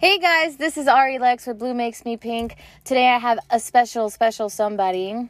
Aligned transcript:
Hey 0.00 0.20
guys, 0.20 0.58
this 0.58 0.78
is 0.78 0.86
Ari 0.86 1.18
Lex 1.18 1.48
with 1.48 1.58
Blue 1.58 1.74
Makes 1.74 2.04
Me 2.04 2.16
Pink. 2.16 2.54
Today 2.84 3.08
I 3.08 3.18
have 3.18 3.40
a 3.50 3.58
special, 3.58 4.10
special 4.10 4.48
somebody. 4.48 5.28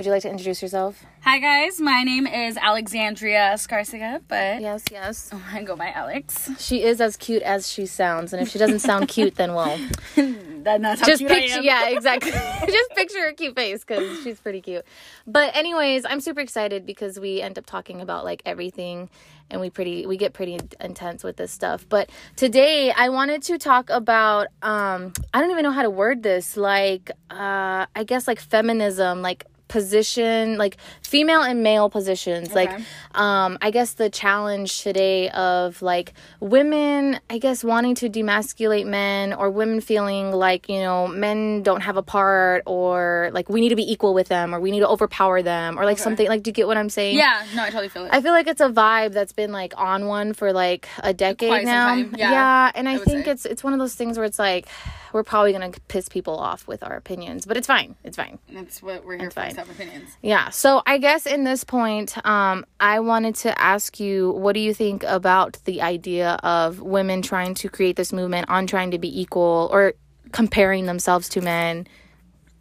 Would 0.00 0.06
you 0.06 0.12
like 0.12 0.22
to 0.22 0.30
introduce 0.30 0.62
yourself? 0.62 1.04
Hi 1.24 1.38
guys, 1.40 1.78
my 1.78 2.04
name 2.04 2.26
is 2.26 2.56
Alexandria 2.56 3.52
Skarsiga, 3.56 4.22
but 4.28 4.62
Yes, 4.62 4.82
yes. 4.90 5.30
I 5.52 5.62
go 5.62 5.76
by 5.76 5.90
Alex. 5.90 6.48
She 6.58 6.82
is 6.82 7.02
as 7.02 7.18
cute 7.18 7.42
as 7.42 7.70
she 7.70 7.84
sounds, 7.84 8.32
and 8.32 8.40
if 8.40 8.48
she 8.48 8.58
doesn't 8.58 8.78
sound 8.78 9.08
cute, 9.08 9.34
then 9.34 9.52
well, 9.52 9.76
That, 10.16 10.80
that's 10.80 11.02
how 11.02 11.06
just 11.06 11.18
cute 11.18 11.30
picture, 11.30 11.60
yeah, 11.60 11.90
exactly. 11.90 12.30
just 12.66 12.90
picture 12.92 13.20
her 13.26 13.32
cute 13.34 13.54
face 13.54 13.84
because 13.84 14.22
she's 14.22 14.40
pretty 14.40 14.62
cute. 14.62 14.86
But 15.26 15.54
anyways, 15.54 16.06
I'm 16.06 16.20
super 16.20 16.40
excited 16.40 16.86
because 16.86 17.20
we 17.20 17.42
end 17.42 17.58
up 17.58 17.66
talking 17.66 18.00
about 18.00 18.24
like 18.24 18.40
everything, 18.46 19.10
and 19.50 19.60
we 19.60 19.68
pretty 19.68 20.06
we 20.06 20.16
get 20.16 20.32
pretty 20.32 20.58
intense 20.80 21.22
with 21.22 21.36
this 21.36 21.52
stuff. 21.52 21.86
But 21.86 22.08
today 22.36 22.90
I 22.90 23.10
wanted 23.10 23.42
to 23.42 23.58
talk 23.58 23.90
about 23.90 24.46
um 24.62 25.12
I 25.34 25.40
don't 25.40 25.50
even 25.50 25.62
know 25.62 25.72
how 25.72 25.82
to 25.82 25.90
word 25.90 26.22
this 26.22 26.56
like 26.56 27.10
uh 27.30 27.84
I 27.94 28.04
guess 28.06 28.26
like 28.26 28.40
feminism 28.40 29.20
like 29.20 29.44
position 29.70 30.58
like 30.58 30.76
female 31.02 31.40
and 31.40 31.62
male 31.62 31.88
positions. 31.88 32.52
Like 32.54 32.70
um 33.14 33.58
i 33.60 33.70
guess 33.70 33.94
the 33.94 34.08
challenge 34.08 34.82
today 34.82 35.28
of 35.30 35.82
like 35.82 36.12
women 36.38 37.18
i 37.28 37.38
guess 37.38 37.64
wanting 37.64 37.94
to 37.94 38.08
demasculate 38.08 38.86
men 38.86 39.32
or 39.32 39.50
women 39.50 39.80
feeling 39.80 40.30
like 40.30 40.68
you 40.68 40.78
know 40.78 41.08
men 41.08 41.62
don't 41.62 41.80
have 41.80 41.96
a 41.96 42.02
part 42.02 42.62
or 42.66 43.30
like 43.32 43.48
we 43.48 43.60
need 43.60 43.70
to 43.70 43.76
be 43.76 43.90
equal 43.90 44.14
with 44.14 44.28
them 44.28 44.54
or 44.54 44.60
we 44.60 44.70
need 44.70 44.80
to 44.80 44.88
overpower 44.88 45.42
them 45.42 45.78
or 45.78 45.84
like 45.84 45.98
something. 45.98 46.28
Like 46.28 46.42
do 46.42 46.50
you 46.50 46.52
get 46.52 46.66
what 46.66 46.76
i'm 46.76 46.90
saying? 46.90 47.16
Yeah, 47.16 47.44
no, 47.54 47.62
I 47.62 47.70
totally 47.70 47.88
feel 47.88 48.04
it. 48.04 48.10
I 48.12 48.20
feel 48.20 48.32
like 48.32 48.46
it's 48.46 48.60
a 48.60 48.68
vibe 48.68 49.12
that's 49.12 49.32
been 49.32 49.52
like 49.52 49.72
on 49.76 50.06
one 50.06 50.32
for 50.34 50.52
like 50.52 50.88
a 50.98 51.12
decade 51.14 51.48
Quite 51.48 51.64
now. 51.64 51.88
time, 51.88 52.14
yeah, 52.16 52.70
and 52.74 52.88
I, 52.88 52.94
I 52.94 52.98
think 52.98 53.24
say. 53.24 53.30
it's 53.32 53.44
it's 53.46 53.64
one 53.64 53.72
of 53.72 53.78
those 53.78 53.94
things 53.94 54.18
where 54.18 54.26
it's 54.26 54.38
like 54.38 54.66
we're 55.12 55.24
probably 55.24 55.52
gonna 55.52 55.72
piss 55.88 56.08
people 56.08 56.36
off 56.36 56.66
with 56.66 56.82
our 56.82 56.96
opinions, 56.96 57.46
but 57.46 57.56
it's 57.56 57.66
fine. 57.66 57.96
It's 58.04 58.16
fine. 58.16 58.38
that's 58.50 58.82
what 58.82 59.04
we're 59.04 59.18
here 59.18 59.30
for, 59.30 59.40
fine. 59.40 59.54
have 59.54 59.70
opinions. 59.70 60.16
Yeah. 60.22 60.50
So 60.50 60.82
I 60.86 60.98
guess 60.98 61.26
in 61.26 61.44
this 61.44 61.64
point, 61.64 62.16
um, 62.26 62.64
I 62.78 63.00
wanted 63.00 63.34
to 63.36 63.58
ask 63.60 64.00
you, 64.00 64.30
what 64.32 64.54
do 64.54 64.60
you 64.60 64.74
think 64.74 65.02
about 65.04 65.58
the 65.64 65.82
idea 65.82 66.38
of 66.42 66.80
women 66.80 67.22
trying 67.22 67.54
to 67.56 67.68
create 67.68 67.96
this 67.96 68.12
movement 68.12 68.48
on 68.48 68.66
trying 68.66 68.90
to 68.92 68.98
be 68.98 69.20
equal 69.20 69.68
or 69.72 69.94
comparing 70.32 70.86
themselves 70.86 71.28
to 71.30 71.40
men? 71.40 71.86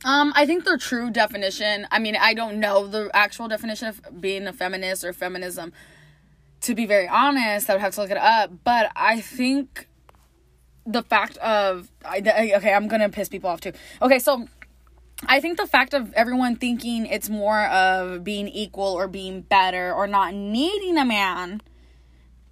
Um, 0.05 0.31
I 0.35 0.45
think 0.45 0.63
the 0.63 0.77
true 0.77 1.11
definition, 1.11 1.85
I 1.91 1.99
mean, 1.99 2.15
I 2.15 2.33
don't 2.33 2.59
know 2.59 2.87
the 2.87 3.09
actual 3.13 3.47
definition 3.47 3.89
of 3.89 4.21
being 4.21 4.47
a 4.47 4.53
feminist 4.53 5.03
or 5.03 5.11
feminism. 5.11 5.73
To 6.61 6.75
be 6.75 6.85
very 6.85 7.07
honest, 7.07 7.69
I 7.69 7.73
would 7.73 7.81
have 7.81 7.95
to 7.95 8.01
look 8.01 8.11
it 8.11 8.17
up, 8.17 8.51
but 8.63 8.91
I 8.95 9.21
think 9.21 9.87
the 10.85 11.03
fact 11.03 11.37
of 11.37 11.89
I, 12.03 12.19
okay, 12.57 12.73
I'm 12.73 12.89
to 12.89 13.09
piss 13.09 13.29
people 13.29 13.49
off 13.49 13.61
too. 13.61 13.73
Okay, 14.01 14.19
so 14.19 14.47
I 15.27 15.39
think 15.41 15.57
the 15.57 15.67
fact 15.67 15.93
of 15.93 16.13
everyone 16.13 16.55
thinking 16.55 17.05
it's 17.05 17.29
more 17.29 17.65
of 17.65 18.23
being 18.23 18.47
equal 18.47 18.93
or 18.93 19.07
being 19.07 19.41
better 19.41 19.93
or 19.93 20.07
not 20.07 20.33
needing 20.33 20.97
a 20.97 21.05
man 21.05 21.61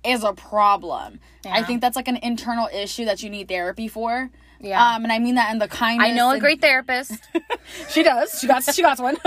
is 0.03 0.23
a 0.23 0.33
problem. 0.33 1.20
I 1.45 1.64
think 1.64 1.81
that's 1.81 1.95
like 1.95 2.08
an 2.08 2.17
internal 2.17 2.67
issue 2.73 3.05
that 3.05 3.23
you 3.23 3.30
need 3.30 3.48
therapy 3.48 3.88
for. 3.88 4.30
Yeah. 4.59 4.95
Um, 4.95 5.03
and 5.03 5.11
I 5.11 5.20
mean 5.20 5.36
that 5.36 5.52
in 5.52 5.59
the 5.59 5.67
kindness. 5.67 6.08
I 6.08 6.11
know 6.11 6.31
a 6.31 6.39
great 6.39 6.61
therapist. 6.61 7.14
she 7.89 8.03
does. 8.03 8.39
She 8.39 8.48
got. 8.48 8.64
She 8.64 8.81
got 8.81 9.00
one. 9.00 9.17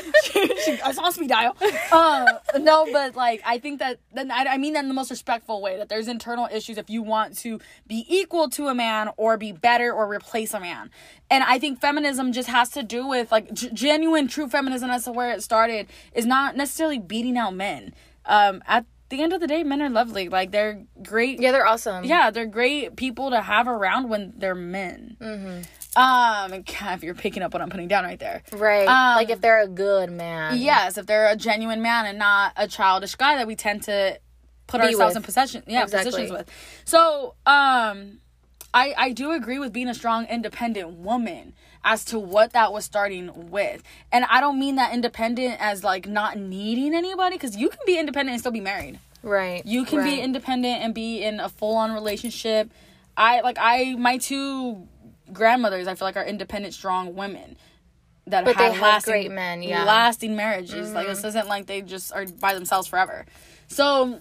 she, 0.24 0.56
she, 0.64 0.80
I 0.82 0.92
saw 0.92 1.10
speed 1.10 1.28
dial. 1.28 1.56
Uh, 1.90 2.38
no, 2.58 2.86
but 2.92 3.14
like 3.16 3.42
I 3.44 3.58
think 3.58 3.78
that 3.80 3.98
then 4.12 4.30
I, 4.30 4.44
I 4.44 4.58
mean 4.58 4.72
that 4.74 4.82
in 4.82 4.88
the 4.88 4.94
most 4.94 5.10
respectful 5.10 5.60
way. 5.62 5.76
That 5.76 5.88
there's 5.88 6.08
internal 6.08 6.48
issues 6.52 6.78
if 6.78 6.88
you 6.90 7.02
want 7.02 7.36
to 7.38 7.60
be 7.86 8.04
equal 8.08 8.48
to 8.50 8.68
a 8.68 8.74
man 8.74 9.10
or 9.16 9.36
be 9.36 9.52
better 9.52 9.92
or 9.92 10.08
replace 10.08 10.54
a 10.54 10.60
man. 10.60 10.90
And 11.30 11.44
I 11.44 11.58
think 11.58 11.80
feminism 11.80 12.32
just 12.32 12.48
has 12.48 12.70
to 12.70 12.82
do 12.82 13.06
with 13.06 13.32
like 13.32 13.52
g- 13.52 13.70
genuine, 13.72 14.28
true 14.28 14.48
feminism. 14.48 14.90
As 14.90 15.04
to 15.04 15.12
where 15.12 15.32
it 15.32 15.42
started 15.42 15.86
is 16.12 16.26
not 16.26 16.56
necessarily 16.56 16.98
beating 16.98 17.36
out 17.36 17.54
men. 17.54 17.94
Um, 18.24 18.62
at 18.66 18.86
the 19.12 19.22
end 19.22 19.32
of 19.32 19.40
the 19.40 19.46
day, 19.46 19.62
men 19.62 19.80
are 19.82 19.90
lovely. 19.90 20.28
Like 20.28 20.50
they're 20.50 20.82
great 21.02 21.40
yeah, 21.40 21.52
they're 21.52 21.66
awesome. 21.66 22.04
yeah, 22.04 22.30
they're 22.30 22.46
great 22.46 22.96
people 22.96 23.30
to 23.30 23.40
have 23.40 23.68
around 23.68 24.08
when 24.08 24.32
they're 24.36 24.54
men. 24.54 25.16
Mm-hmm. 25.20 25.62
Um, 25.94 26.52
if 26.54 27.02
you're 27.02 27.14
picking 27.14 27.42
up 27.42 27.52
what 27.52 27.60
I'm 27.60 27.68
putting 27.70 27.88
down 27.88 28.04
right 28.04 28.18
there. 28.18 28.42
Right. 28.52 28.86
Um, 28.86 29.16
like 29.16 29.30
if 29.30 29.40
they're 29.40 29.60
a 29.62 29.68
good 29.68 30.10
man. 30.10 30.58
Yes, 30.58 30.96
if 30.96 31.06
they're 31.06 31.28
a 31.28 31.36
genuine 31.36 31.82
man 31.82 32.06
and 32.06 32.18
not 32.18 32.52
a 32.56 32.66
childish 32.66 33.14
guy 33.14 33.36
that 33.36 33.46
we 33.46 33.56
tend 33.56 33.82
to 33.84 34.18
put 34.66 34.80
Be 34.80 34.86
ourselves 34.86 35.10
with. 35.10 35.16
in 35.16 35.22
possession, 35.22 35.62
yeah, 35.66 35.82
Exactly. 35.82 36.10
positions 36.10 36.30
with. 36.32 36.50
So, 36.84 37.34
um, 37.44 38.20
I 38.74 38.94
I 38.96 39.12
do 39.12 39.32
agree 39.32 39.58
with 39.58 39.72
being 39.72 39.88
a 39.88 39.94
strong, 39.94 40.24
independent 40.26 40.88
woman 40.92 41.52
as 41.84 42.04
to 42.06 42.18
what 42.18 42.52
that 42.52 42.72
was 42.72 42.86
starting 42.86 43.50
with, 43.50 43.82
and 44.10 44.24
I 44.30 44.40
don't 44.40 44.58
mean 44.58 44.76
that 44.76 44.94
independent 44.94 45.56
as 45.60 45.84
like 45.84 46.08
not 46.08 46.38
needing 46.38 46.94
anybody, 46.94 47.36
because 47.36 47.56
you 47.56 47.68
can 47.68 47.80
be 47.84 47.98
independent 47.98 48.32
and 48.32 48.40
still 48.40 48.52
be 48.52 48.60
married. 48.60 48.98
Right. 49.22 49.64
You 49.66 49.84
can 49.84 50.02
be 50.02 50.20
independent 50.20 50.80
and 50.82 50.94
be 50.94 51.22
in 51.22 51.38
a 51.38 51.50
full 51.50 51.76
on 51.76 51.92
relationship. 51.92 52.70
I 53.14 53.42
like 53.42 53.58
I 53.60 53.94
my 53.96 54.16
two 54.16 54.88
grandmothers 55.32 55.86
I 55.86 55.94
feel 55.94 56.06
like 56.06 56.16
are 56.16 56.24
independent, 56.24 56.74
strong 56.74 57.14
women 57.14 57.56
that 58.26 58.44
But 58.44 58.56
have 58.56 58.80
lasting 58.80 59.12
great 59.12 59.30
men, 59.32 59.62
yeah. 59.62 59.78
Mm-hmm. 59.78 59.86
lasting 59.88 60.36
marriages. 60.36 60.92
Like 60.92 61.06
this 61.06 61.24
isn't 61.24 61.48
like 61.48 61.66
they 61.66 61.82
just 61.82 62.12
are 62.12 62.26
by 62.26 62.54
themselves 62.54 62.86
forever. 62.86 63.26
So 63.68 64.20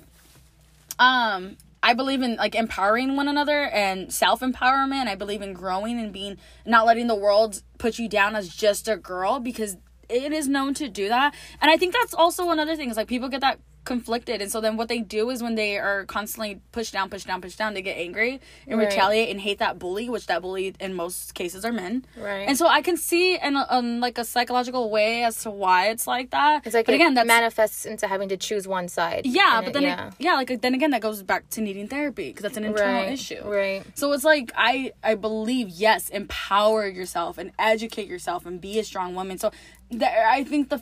um 1.00 1.58
I 1.84 1.94
believe 1.94 2.22
in 2.22 2.36
like 2.36 2.56
empowering 2.56 3.16
one 3.16 3.28
another 3.28 3.64
and 3.66 4.14
self 4.14 4.42
empowerment. 4.42 5.08
I 5.08 5.16
believe 5.16 5.42
in 5.42 5.54
growing 5.54 6.00
and 6.00 6.14
being 6.14 6.38
not 6.66 6.86
letting 6.86 7.08
the 7.08 7.16
world 7.16 7.62
put 7.78 7.98
you 8.00 8.08
down 8.08 8.36
as 8.36 8.50
just 8.50 8.88
a 8.88 8.98
girl 8.98 9.40
because 9.40 9.78
it 10.10 10.32
is 10.32 10.48
known 10.48 10.74
to 10.76 10.90
do 10.90 11.08
that. 11.08 11.34
And 11.62 11.72
I 11.72 11.78
think 11.78 11.94
that's 11.94 12.14
also 12.14 12.50
another 12.50 12.76
thing 12.76 12.90
is 12.90 12.98
like 12.98 13.08
people 13.08 13.30
get 13.30 13.42
that 13.42 13.60
conflicted 13.84 14.42
and 14.44 14.52
so 14.52 14.62
then 14.62 14.78
what 14.78 14.88
they 14.88 15.00
do 15.00 15.30
is 15.32 15.42
when 15.42 15.56
they 15.56 15.76
are 15.78 16.06
constantly 16.06 16.62
pushed 16.72 16.94
down 16.94 17.10
pushed 17.10 17.26
down 17.26 17.42
pushed 17.42 17.58
down 17.58 17.74
they 17.74 17.82
get 17.82 17.98
angry 17.98 18.40
and 18.68 18.78
Right. 18.78 18.88
retaliate 18.88 19.30
and 19.30 19.42
hate 19.42 19.58
that 19.58 19.80
bully 19.80 20.08
which 20.08 20.28
that 20.28 20.42
bully 20.44 20.76
in 20.80 20.94
most 20.94 21.34
cases 21.34 21.66
are 21.66 21.72
men 21.72 22.06
Right. 22.16 22.48
and 22.48 22.56
so 22.58 22.68
i 22.68 22.82
can 22.84 22.96
see 22.96 23.40
in, 23.42 23.56
a, 23.56 23.66
in 23.80 24.00
like 24.00 24.20
a 24.20 24.24
psychological 24.24 24.92
way 24.92 25.24
as 25.24 25.42
to 25.44 25.50
why 25.50 25.90
it's 25.90 26.06
like 26.06 26.30
that 26.30 26.66
It's 26.66 26.76
like 26.76 26.86
but 26.86 26.94
it 26.94 26.98
again 26.98 27.16
that 27.16 27.26
manifests 27.26 27.86
into 27.86 28.08
having 28.08 28.30
to 28.30 28.38
choose 28.38 28.68
one 28.68 28.88
side. 28.88 29.26
yeah, 29.26 29.62
but 29.62 29.70
it- 29.70 29.74
then 29.74 29.84
yeah. 29.84 30.08
It, 30.10 30.14
yeah, 30.20 30.34
like 30.34 30.62
then 30.62 30.76
again 30.76 30.92
that 30.92 31.02
goes 31.02 31.24
back 31.24 31.50
to 31.52 31.62
needing 31.62 31.88
therapy 31.88 32.28
because 32.30 32.44
that's 32.44 32.58
an 32.58 32.66
internal 32.66 33.02
right, 33.04 33.12
issue. 33.12 33.42
Right. 33.44 33.84
So 33.98 34.12
it's 34.14 34.24
like 34.24 34.52
I 34.56 34.92
I 35.04 35.16
believe 35.16 35.70
yes, 35.70 36.10
empower 36.10 36.88
yourself 36.88 37.38
and 37.40 37.52
educate 37.58 38.08
yourself 38.08 38.46
and 38.46 38.62
be 38.62 38.78
a 38.80 38.84
strong 38.84 39.16
woman. 39.16 39.38
So 39.40 39.52
there, 39.90 40.28
I 40.28 40.44
think 40.44 40.70
the 40.70 40.82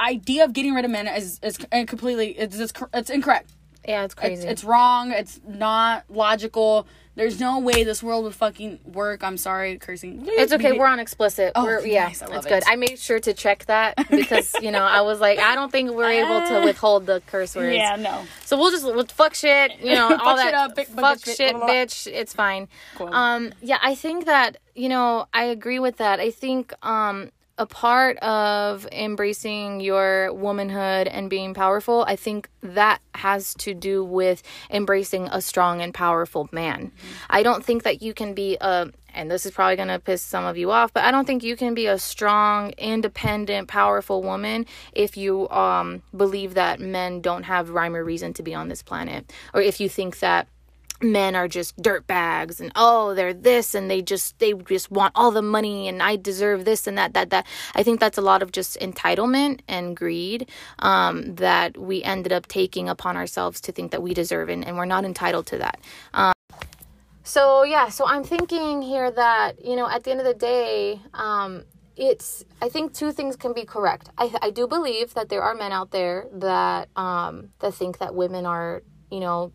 idea 0.00 0.44
of 0.44 0.52
getting 0.52 0.74
rid 0.74 0.84
of 0.84 0.90
men 0.90 1.06
is 1.08 1.38
is 1.42 1.58
completely 1.86 2.30
it's 2.38 2.58
it's, 2.58 2.72
it's 2.94 3.10
incorrect. 3.10 3.50
Yeah, 3.86 4.02
it's 4.04 4.14
It's, 4.14 4.20
crazy. 4.20 4.48
it's 4.48 4.64
wrong. 4.64 5.12
It's 5.12 5.40
not 5.46 6.04
logical. 6.10 6.88
There's 7.14 7.38
no 7.40 7.60
way 7.60 7.84
this 7.84 8.02
world 8.02 8.24
would 8.24 8.34
fucking 8.34 8.80
work. 8.84 9.22
I'm 9.22 9.36
sorry, 9.38 9.78
cursing. 9.78 10.24
It's 10.26 10.52
okay. 10.52 10.72
We're 10.72 10.88
on 10.88 10.98
explicit. 10.98 11.52
Oh, 11.54 11.64
we're, 11.64 11.86
yeah, 11.86 12.08
nice, 12.08 12.20
I 12.20 12.26
love 12.26 12.34
that's 12.34 12.46
good. 12.46 12.58
it. 12.58 12.64
I 12.68 12.74
made 12.76 12.98
sure 12.98 13.20
to 13.20 13.32
check 13.32 13.64
that 13.66 13.94
because 14.10 14.54
you 14.60 14.70
know 14.72 14.82
I 14.82 15.00
was 15.02 15.20
like, 15.20 15.38
I 15.38 15.54
don't 15.54 15.70
think 15.70 15.92
we're 15.92 16.10
able 16.10 16.44
to 16.48 16.62
withhold 16.64 17.06
the 17.06 17.22
curse 17.28 17.54
words. 17.54 17.76
yeah, 17.76 17.94
no. 17.96 18.22
So 18.44 18.58
we'll 18.58 18.72
just 18.72 18.84
we'll 18.84 19.06
fuck 19.06 19.34
shit, 19.34 19.78
you 19.80 19.94
know, 19.94 20.08
all 20.10 20.18
Fuck 20.18 20.38
shit 20.40 20.52
that. 20.52 20.54
up, 20.70 20.74
big- 20.74 20.88
fuck 20.88 21.18
bitch, 21.18 21.36
shit, 21.36 21.52
blah, 21.54 21.66
blah. 21.66 21.74
bitch. 21.74 22.06
It's 22.12 22.34
fine. 22.34 22.68
Cool. 22.96 23.14
Um, 23.14 23.52
yeah, 23.62 23.78
I 23.80 23.94
think 23.94 24.26
that 24.26 24.56
you 24.74 24.88
know 24.88 25.26
I 25.32 25.44
agree 25.44 25.78
with 25.78 25.98
that. 25.98 26.18
I 26.20 26.32
think 26.32 26.74
um 26.84 27.30
a 27.58 27.66
part 27.66 28.18
of 28.18 28.86
embracing 28.92 29.80
your 29.80 30.32
womanhood 30.32 31.08
and 31.08 31.30
being 31.30 31.54
powerful, 31.54 32.04
I 32.06 32.16
think 32.16 32.48
that 32.62 33.00
has 33.14 33.54
to 33.54 33.72
do 33.72 34.04
with 34.04 34.42
embracing 34.70 35.28
a 35.28 35.40
strong 35.40 35.80
and 35.80 35.94
powerful 35.94 36.48
man. 36.52 36.92
I 37.30 37.42
don't 37.42 37.64
think 37.64 37.82
that 37.84 38.02
you 38.02 38.12
can 38.14 38.34
be 38.34 38.56
a 38.60 38.90
and 39.14 39.30
this 39.30 39.46
is 39.46 39.52
probably 39.52 39.76
going 39.76 39.88
to 39.88 39.98
piss 39.98 40.20
some 40.20 40.44
of 40.44 40.58
you 40.58 40.70
off, 40.70 40.92
but 40.92 41.02
I 41.02 41.10
don't 41.10 41.26
think 41.26 41.42
you 41.42 41.56
can 41.56 41.72
be 41.72 41.86
a 41.86 41.98
strong, 41.98 42.72
independent, 42.72 43.66
powerful 43.66 44.22
woman 44.22 44.66
if 44.92 45.16
you 45.16 45.48
um 45.48 46.02
believe 46.14 46.54
that 46.54 46.80
men 46.80 47.22
don't 47.22 47.44
have 47.44 47.70
rhyme 47.70 47.96
or 47.96 48.04
reason 48.04 48.34
to 48.34 48.42
be 48.42 48.54
on 48.54 48.68
this 48.68 48.82
planet 48.82 49.32
or 49.54 49.62
if 49.62 49.80
you 49.80 49.88
think 49.88 50.18
that 50.18 50.48
men 51.02 51.36
are 51.36 51.48
just 51.48 51.76
dirt 51.80 52.06
bags 52.06 52.60
and 52.60 52.72
oh 52.74 53.14
they're 53.14 53.34
this 53.34 53.74
and 53.74 53.90
they 53.90 54.00
just 54.00 54.38
they 54.38 54.52
just 54.52 54.90
want 54.90 55.12
all 55.14 55.30
the 55.30 55.42
money 55.42 55.88
and 55.88 56.02
I 56.02 56.16
deserve 56.16 56.64
this 56.64 56.86
and 56.86 56.96
that 56.98 57.14
that 57.14 57.30
that 57.30 57.46
I 57.74 57.82
think 57.82 58.00
that's 58.00 58.18
a 58.18 58.22
lot 58.22 58.42
of 58.42 58.52
just 58.52 58.78
entitlement 58.80 59.60
and 59.68 59.96
greed 59.96 60.48
um, 60.78 61.34
that 61.36 61.76
we 61.76 62.02
ended 62.02 62.32
up 62.32 62.46
taking 62.46 62.88
upon 62.88 63.16
ourselves 63.16 63.60
to 63.62 63.72
think 63.72 63.90
that 63.90 64.02
we 64.02 64.14
deserve 64.14 64.48
and, 64.48 64.66
and 64.66 64.76
we're 64.76 64.84
not 64.84 65.04
entitled 65.04 65.46
to 65.46 65.58
that 65.58 65.80
um, 66.14 66.32
so 67.22 67.62
yeah 67.64 67.88
so 67.88 68.06
I'm 68.06 68.24
thinking 68.24 68.82
here 68.82 69.10
that 69.10 69.64
you 69.64 69.76
know 69.76 69.88
at 69.88 70.04
the 70.04 70.10
end 70.10 70.20
of 70.20 70.26
the 70.26 70.34
day 70.34 71.00
um, 71.14 71.64
it's 71.96 72.44
I 72.60 72.68
think 72.68 72.92
two 72.92 73.10
things 73.10 73.36
can 73.36 73.54
be 73.54 73.64
correct. 73.64 74.10
I 74.18 74.30
I 74.42 74.50
do 74.50 74.66
believe 74.66 75.14
that 75.14 75.28
there 75.28 75.42
are 75.42 75.54
men 75.54 75.72
out 75.72 75.90
there 75.90 76.26
that 76.32 76.88
um 76.96 77.48
that 77.60 77.74
think 77.74 77.98
that 77.98 78.14
women 78.14 78.44
are, 78.44 78.82
you 79.10 79.20
know, 79.20 79.52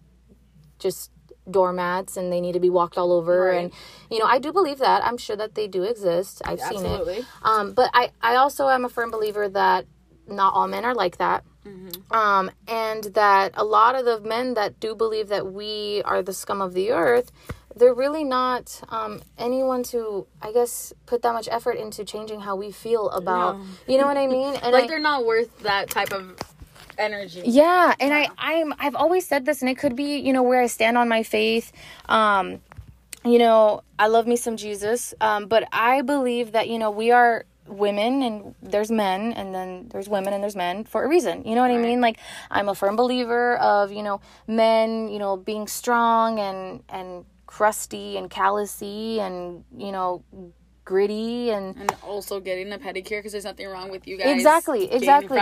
just 0.79 1.11
doormats 1.49 2.17
and 2.17 2.31
they 2.31 2.39
need 2.41 2.53
to 2.53 2.59
be 2.59 2.69
walked 2.69 2.97
all 2.97 3.11
over 3.11 3.45
Right. 3.45 3.63
and 3.65 3.71
you 4.09 4.19
know 4.19 4.25
i 4.25 4.37
do 4.39 4.51
believe 4.53 4.77
that. 4.79 5.03
I'm 5.03 5.17
sure 5.17 5.35
that 5.35 5.55
they 5.55 5.67
do 5.67 5.83
exist. 5.83 6.41
I've 6.45 6.59
seen 6.61 6.85
it. 6.85 7.25
Um, 7.43 7.73
but 7.73 7.89
I, 7.93 8.11
I 8.21 8.35
also 8.35 8.69
am 8.69 8.85
a 8.85 8.89
firm 8.89 9.09
believer 9.11 9.49
that 9.49 9.85
not 10.27 10.53
all 10.53 10.67
men 10.67 10.85
are 10.85 10.93
like 10.95 11.17
that. 11.17 11.43
Mm-hmm. 11.65 12.11
um, 12.11 12.49
and 12.67 13.03
that 13.13 13.51
a 13.55 13.63
lot 13.63 13.93
of 13.95 14.03
the 14.03 14.19
men 14.27 14.55
that 14.55 14.79
do 14.79 14.95
believe 14.95 15.27
that 15.27 15.51
we 15.53 16.01
are 16.05 16.23
the 16.23 16.33
scum 16.33 16.59
of 16.59 16.73
the 16.73 16.89
earth 16.91 17.31
they're 17.75 17.93
really 17.93 18.23
not 18.23 18.81
um, 18.89 19.21
anyone 19.37 19.83
to 19.83 20.25
i 20.41 20.51
guess 20.51 20.91
put 21.05 21.21
that 21.21 21.33
much 21.33 21.47
effort 21.51 21.73
into 21.77 22.03
changing 22.03 22.39
how 22.41 22.55
we 22.55 22.71
feel 22.71 23.09
about 23.11 23.57
you 23.87 23.97
know 23.99 24.07
what 24.07 24.17
i 24.17 24.25
mean? 24.25 24.55
And 24.63 24.73
like 24.73 24.85
I, 24.85 24.87
they're 24.87 24.99
not 24.99 25.23
worth 25.23 25.59
that 25.59 25.89
type 25.91 26.11
of 26.11 26.35
energy. 26.97 27.41
yeah, 27.45 27.93
and 27.99 28.13
I 28.13 28.29
I'm 28.37 28.73
I've 28.79 28.95
always 28.95 29.27
said 29.27 29.45
this, 29.45 29.61
and 29.61 29.69
it 29.69 29.77
could 29.77 29.95
be 29.95 30.17
you 30.17 30.33
know 30.33 30.43
where 30.43 30.61
I 30.61 30.67
stand 30.67 30.97
on 30.97 31.09
my 31.09 31.23
faith. 31.23 31.71
Um, 32.07 32.61
you 33.23 33.37
know, 33.37 33.83
I 33.99 34.07
love 34.07 34.25
me 34.25 34.35
some 34.35 34.57
Jesus, 34.57 35.13
um, 35.21 35.47
but 35.47 35.67
I 35.71 36.01
believe 36.01 36.53
that 36.53 36.69
you 36.69 36.79
know 36.79 36.91
we 36.91 37.11
are 37.11 37.45
women 37.67 38.21
and 38.21 38.55
there's 38.61 38.91
men 38.91 39.33
and 39.33 39.53
then 39.53 39.87
there's 39.91 40.09
women 40.09 40.33
and 40.33 40.43
there's 40.43 40.55
men 40.55 40.83
for 40.83 41.03
a 41.03 41.07
reason 41.07 41.43
you 41.45 41.55
know 41.55 41.61
what 41.61 41.71
i 41.71 41.77
mean 41.77 42.01
like 42.01 42.17
i'm 42.49 42.67
a 42.67 42.75
firm 42.75 42.95
believer 42.95 43.55
of 43.57 43.91
you 43.91 44.03
know 44.03 44.19
men 44.47 45.07
you 45.07 45.19
know 45.19 45.37
being 45.37 45.67
strong 45.67 46.39
and 46.39 46.83
and 46.89 47.23
crusty 47.45 48.17
and 48.17 48.29
callousy 48.29 49.19
and 49.19 49.63
you 49.77 49.91
know 49.91 50.23
gritty 50.91 51.51
and 51.55 51.65
And 51.81 51.95
also 52.03 52.39
getting 52.41 52.69
a 52.73 52.77
pedicure 52.85 53.19
because 53.19 53.31
there's 53.31 53.45
nothing 53.51 53.67
wrong 53.73 53.89
with 53.95 54.03
you 54.09 54.15
guys. 54.17 54.35
exactly 54.37 54.91
exactly. 54.91 55.37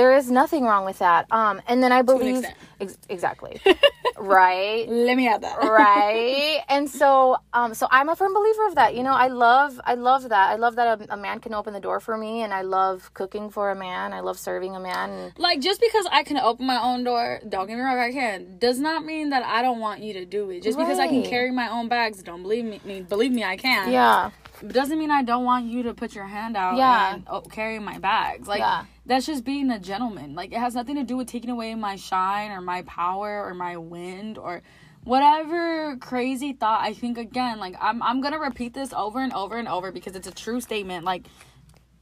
there 0.00 0.12
is 0.20 0.30
nothing 0.30 0.64
wrong 0.64 0.84
with 0.90 0.98
that. 1.06 1.22
Um 1.40 1.56
and 1.68 1.82
then 1.82 1.92
i 1.98 2.02
believe 2.02 2.44
ex- 2.80 2.98
exactly. 3.08 3.54
Right? 4.18 4.86
Let 4.88 5.16
me 5.16 5.26
add 5.26 5.42
that. 5.42 5.56
right? 5.58 6.60
And 6.68 6.88
so 7.00 7.36
um 7.58 7.70
so 7.80 7.84
i'm 7.90 8.08
a 8.14 8.16
firm 8.20 8.32
believer 8.34 8.64
of 8.70 8.74
that. 8.80 8.90
You 8.96 9.02
know 9.02 9.16
i 9.26 9.28
love 9.46 9.80
i 9.92 9.94
love 10.10 10.22
that. 10.34 10.46
I 10.54 10.56
love 10.64 10.74
that 10.76 10.88
a, 11.00 11.14
a 11.14 11.16
man 11.26 11.40
can 11.44 11.52
open 11.54 11.72
the 11.78 11.80
door 11.88 11.98
for 12.06 12.14
me 12.24 12.42
and 12.44 12.52
i 12.60 12.62
love 12.62 12.96
cooking 13.14 13.46
for 13.56 13.64
a 13.70 13.74
man. 13.86 14.12
I 14.12 14.20
love 14.28 14.38
serving 14.38 14.72
a 14.76 14.80
man. 14.90 15.06
And 15.10 15.32
Like 15.38 15.58
just 15.68 15.80
because 15.86 16.06
I 16.18 16.22
can 16.28 16.38
open 16.50 16.64
my 16.74 16.80
own 16.88 17.02
door, 17.10 17.40
don't 17.48 17.66
get 17.68 17.76
me 17.78 17.82
wrong, 17.82 17.98
I 17.98 18.12
can, 18.20 18.58
does 18.58 18.78
not 18.88 19.04
mean 19.12 19.30
that 19.30 19.42
I 19.56 19.58
don't 19.66 19.80
want 19.86 19.98
you 20.06 20.12
to 20.20 20.24
do 20.36 20.42
it. 20.50 20.62
Just 20.68 20.78
because 20.82 20.98
I 20.98 21.08
can 21.08 21.22
carry 21.34 21.50
my 21.62 21.68
own 21.76 21.88
bags, 21.88 22.22
don't 22.22 22.42
believe 22.42 22.64
me. 22.72 22.80
me- 22.84 23.02
Believe 23.14 23.32
me, 23.38 23.42
I 23.54 23.56
can. 23.56 23.90
yeah 23.90 24.30
doesn't 24.68 24.98
mean 24.98 25.10
I 25.10 25.22
don't 25.22 25.44
want 25.44 25.66
you 25.66 25.82
to 25.84 25.94
put 25.94 26.14
your 26.14 26.26
hand 26.26 26.56
out 26.56 26.76
Yeah. 26.76 27.14
and 27.14 27.24
oh, 27.28 27.40
carry 27.40 27.78
my 27.78 27.98
bags. 27.98 28.46
Like 28.48 28.60
Yeah. 28.60 28.84
that's 29.06 29.26
just 29.26 29.44
being 29.44 29.70
a 29.70 29.78
gentleman. 29.78 30.34
Like 30.34 30.52
it 30.52 30.58
has 30.58 30.74
nothing 30.74 30.96
to 30.96 31.02
do 31.04 31.16
with 31.16 31.26
taking 31.28 31.50
away 31.50 31.74
my 31.74 31.96
shine 31.96 32.50
or 32.50 32.60
my 32.60 32.82
power 32.82 33.44
or 33.44 33.54
my 33.54 33.76
wind 33.76 34.38
or 34.38 34.62
whatever 35.04 35.96
crazy 35.96 36.52
thought. 36.52 36.80
I 36.82 36.92
think 36.94 37.18
again, 37.18 37.58
like 37.58 37.74
I'm 37.80 38.02
I'm 38.02 38.20
gonna 38.20 38.38
repeat 38.38 38.74
this 38.74 38.92
over 38.92 39.20
and 39.20 39.32
over 39.32 39.56
and 39.56 39.68
over 39.68 39.90
because 39.92 40.14
it's 40.16 40.28
a 40.28 40.32
true 40.34 40.60
statement. 40.60 41.04
Like 41.04 41.26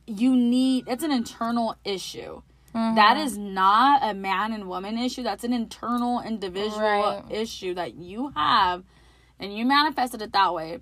you 0.06 0.36
need 0.36 0.84
it's 0.88 1.02
an 1.02 1.12
internal 1.12 1.76
issue. 1.84 2.42
Mm-hmm. 2.74 2.94
That 2.94 3.16
is 3.16 3.36
not 3.36 4.00
a 4.08 4.14
man 4.14 4.52
and 4.52 4.68
woman 4.68 4.96
issue. 4.96 5.22
That's 5.24 5.42
an 5.44 5.52
internal 5.52 6.20
individual 6.20 6.80
Right. 6.80 7.22
issue 7.30 7.74
that 7.74 7.94
you 7.94 8.28
have 8.36 8.84
and 9.40 9.56
you 9.56 9.64
manifested 9.64 10.22
it 10.22 10.32
that 10.32 10.54
way 10.54 10.78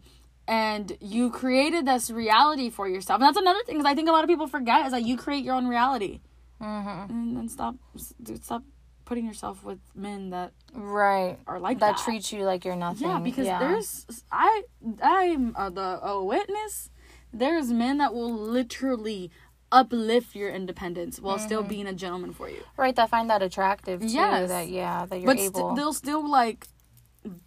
and 0.48 0.96
you 1.00 1.30
created 1.30 1.86
this 1.86 2.10
reality 2.10 2.70
for 2.70 2.88
yourself. 2.88 3.20
And 3.20 3.28
that's 3.28 3.36
another 3.36 3.62
thing 3.64 3.76
because 3.76 3.88
I 3.90 3.94
think 3.94 4.08
a 4.08 4.12
lot 4.12 4.24
of 4.24 4.28
people 4.28 4.46
forget 4.48 4.86
is 4.86 4.92
that 4.92 5.02
you 5.04 5.16
create 5.16 5.44
your 5.44 5.54
own 5.54 5.68
reality. 5.68 6.20
Mm-hmm. 6.60 7.12
And 7.12 7.36
then 7.36 7.48
stop, 7.48 7.76
dude, 8.20 8.42
stop 8.42 8.62
putting 9.04 9.24
yourself 9.26 9.62
with 9.62 9.78
men 9.94 10.30
that 10.30 10.52
right 10.74 11.38
are 11.46 11.58
like 11.60 11.78
that 11.80 11.96
that. 11.96 12.04
treat 12.04 12.30
you 12.32 12.44
like 12.44 12.64
you're 12.64 12.76
nothing 12.76 13.08
yeah, 13.08 13.18
because 13.18 13.46
there's 13.46 14.06
I 14.32 14.62
I'm 15.02 15.54
uh, 15.56 15.70
the 15.70 16.00
a 16.02 16.24
witness. 16.24 16.90
There's 17.32 17.70
men 17.70 17.98
that 17.98 18.12
will 18.12 18.32
literally 18.34 19.30
uplift 19.70 20.34
your 20.34 20.48
independence 20.50 21.20
while 21.20 21.38
still 21.38 21.60
Mm-hmm. 21.60 21.68
being 21.68 21.86
a 21.86 21.92
gentleman 21.92 22.32
for 22.32 22.48
you. 22.48 22.62
right 22.78 22.96
that 22.96 23.10
find 23.10 23.28
that 23.30 23.42
attractive 23.42 24.00
too 24.00 24.08
Yes. 24.08 24.48
that 24.48 24.68
yeah 24.68 25.04
that 25.06 25.18
you're 25.20 25.26
but 25.26 25.38
st- 25.38 25.56
able 25.56 25.74
they'll 25.74 25.92
still 25.92 26.28
like 26.28 26.66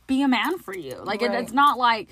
be 0.07 0.21
a 0.21 0.27
man 0.27 0.57
for 0.59 0.75
you. 0.75 0.95
Like 1.03 1.21
it, 1.23 1.31
it's 1.31 1.51
not 1.53 1.77
like 1.79 2.09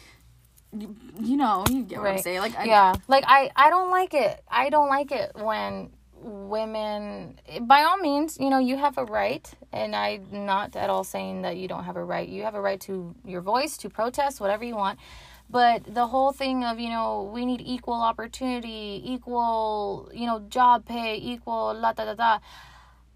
you, 0.78 0.96
you 1.20 1.38
know 1.38 1.66
you 1.70 1.84
get 1.84 2.00
what 2.00 2.12
I'm 2.12 2.18
saying. 2.20 2.40
Like 2.40 2.58
I, 2.58 2.64
yeah. 2.66 2.96
Like 3.08 3.24
i 3.28 3.50
i 3.56 3.70
don't 3.70 3.90
like 3.92 4.14
it. 4.14 4.44
I 4.50 4.70
don't 4.70 4.90
like 4.90 5.12
it 5.12 5.32
when 5.36 5.92
women 6.22 7.40
by 7.62 7.84
all 7.84 7.98
means 7.98 8.38
you 8.40 8.50
know 8.50 8.60
you 8.60 8.76
have 8.76 8.98
a 8.98 9.06
right 9.06 9.50
and 9.72 9.96
i'm 9.96 10.26
not 10.46 10.76
at 10.76 10.90
all 10.90 11.06
saying 11.06 11.44
that 11.44 11.56
you 11.56 11.68
don't 11.68 11.86
have 11.86 11.96
a 11.96 12.04
right. 12.04 12.28
You 12.28 12.44
have 12.44 12.56
a 12.56 12.62
right 12.62 12.80
to 12.82 13.16
your 13.26 13.42
voice 13.42 13.78
to 13.78 13.90
protest 13.90 14.40
whatever 14.40 14.64
you 14.64 14.76
want. 14.76 15.00
But 15.50 15.84
the 15.92 16.06
whole 16.06 16.32
thing 16.32 16.64
of 16.64 16.80
you 16.80 16.90
know 16.90 17.32
we 17.34 17.46
need 17.46 17.62
equal 17.62 18.02
opportunity 18.02 19.02
equal 19.04 20.12
you 20.14 20.28
know 20.28 20.40
job 20.50 20.86
pay 20.86 21.16
equal 21.18 21.74
la 21.74 21.94
da 21.94 22.06
da 22.06 22.14
da. 22.14 22.40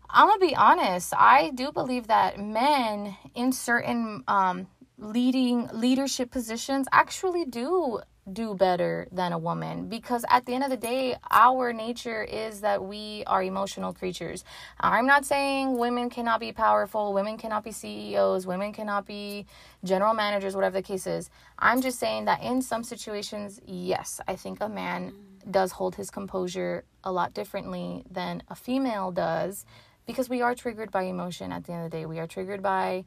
I'm 0.10 0.28
gonna 0.28 0.40
be 0.40 0.56
honest. 0.56 1.14
I 1.18 1.50
do 1.50 1.72
believe 1.72 2.08
that 2.08 2.40
men 2.40 3.18
in 3.34 3.52
certain 3.52 4.24
um, 4.28 4.68
leading 5.04 5.68
leadership 5.74 6.32
positions 6.32 6.88
actually 6.92 7.46
do 7.46 8.00
do 8.32 8.56
better 8.56 9.06
than 9.12 9.34
a 9.34 9.38
woman 9.38 9.90
because 9.90 10.24
at 10.30 10.46
the 10.46 10.54
end 10.54 10.64
of 10.64 10.70
the 10.70 10.78
day, 10.78 11.14
our 11.30 11.74
nature 11.74 12.24
is 12.24 12.62
that 12.62 12.82
we 12.82 13.22
are 13.28 13.44
emotional 13.44 13.92
creatures. 13.92 14.46
I'm 14.80 15.06
not 15.06 15.26
saying 15.26 15.78
women 15.78 16.10
cannot 16.10 16.40
be 16.40 16.54
powerful, 16.54 17.12
women 17.12 17.38
cannot 17.38 17.66
be 17.66 17.74
CEOs, 17.74 18.48
women 18.48 18.72
cannot 18.72 19.06
be 19.06 19.46
general 19.84 20.14
managers, 20.14 20.56
whatever 20.56 20.78
the 20.78 20.84
case 20.84 21.06
is. 21.06 21.30
I'm 21.60 21.82
just 21.82 22.00
saying 22.00 22.24
that 22.26 22.42
in 22.42 22.62
some 22.62 22.86
situations, 22.86 23.60
yes, 23.66 24.22
I 24.26 24.38
think 24.38 24.62
a 24.62 24.70
man 24.70 25.14
does 25.52 25.74
hold 25.74 25.96
his 25.96 26.10
composure 26.10 26.86
a 27.04 27.12
lot 27.12 27.34
differently 27.34 28.06
than 28.10 28.42
a 28.50 28.56
female 28.56 29.12
does 29.12 29.66
because 30.06 30.30
we 30.30 30.42
are 30.42 30.56
triggered 30.56 30.92
by 30.92 31.04
emotion 31.04 31.52
at 31.52 31.66
the 31.66 31.74
end 31.74 31.84
of 31.84 31.92
the 31.92 31.98
day. 31.98 32.06
We 32.06 32.20
are 32.20 32.28
triggered 32.28 32.64
by 32.64 33.04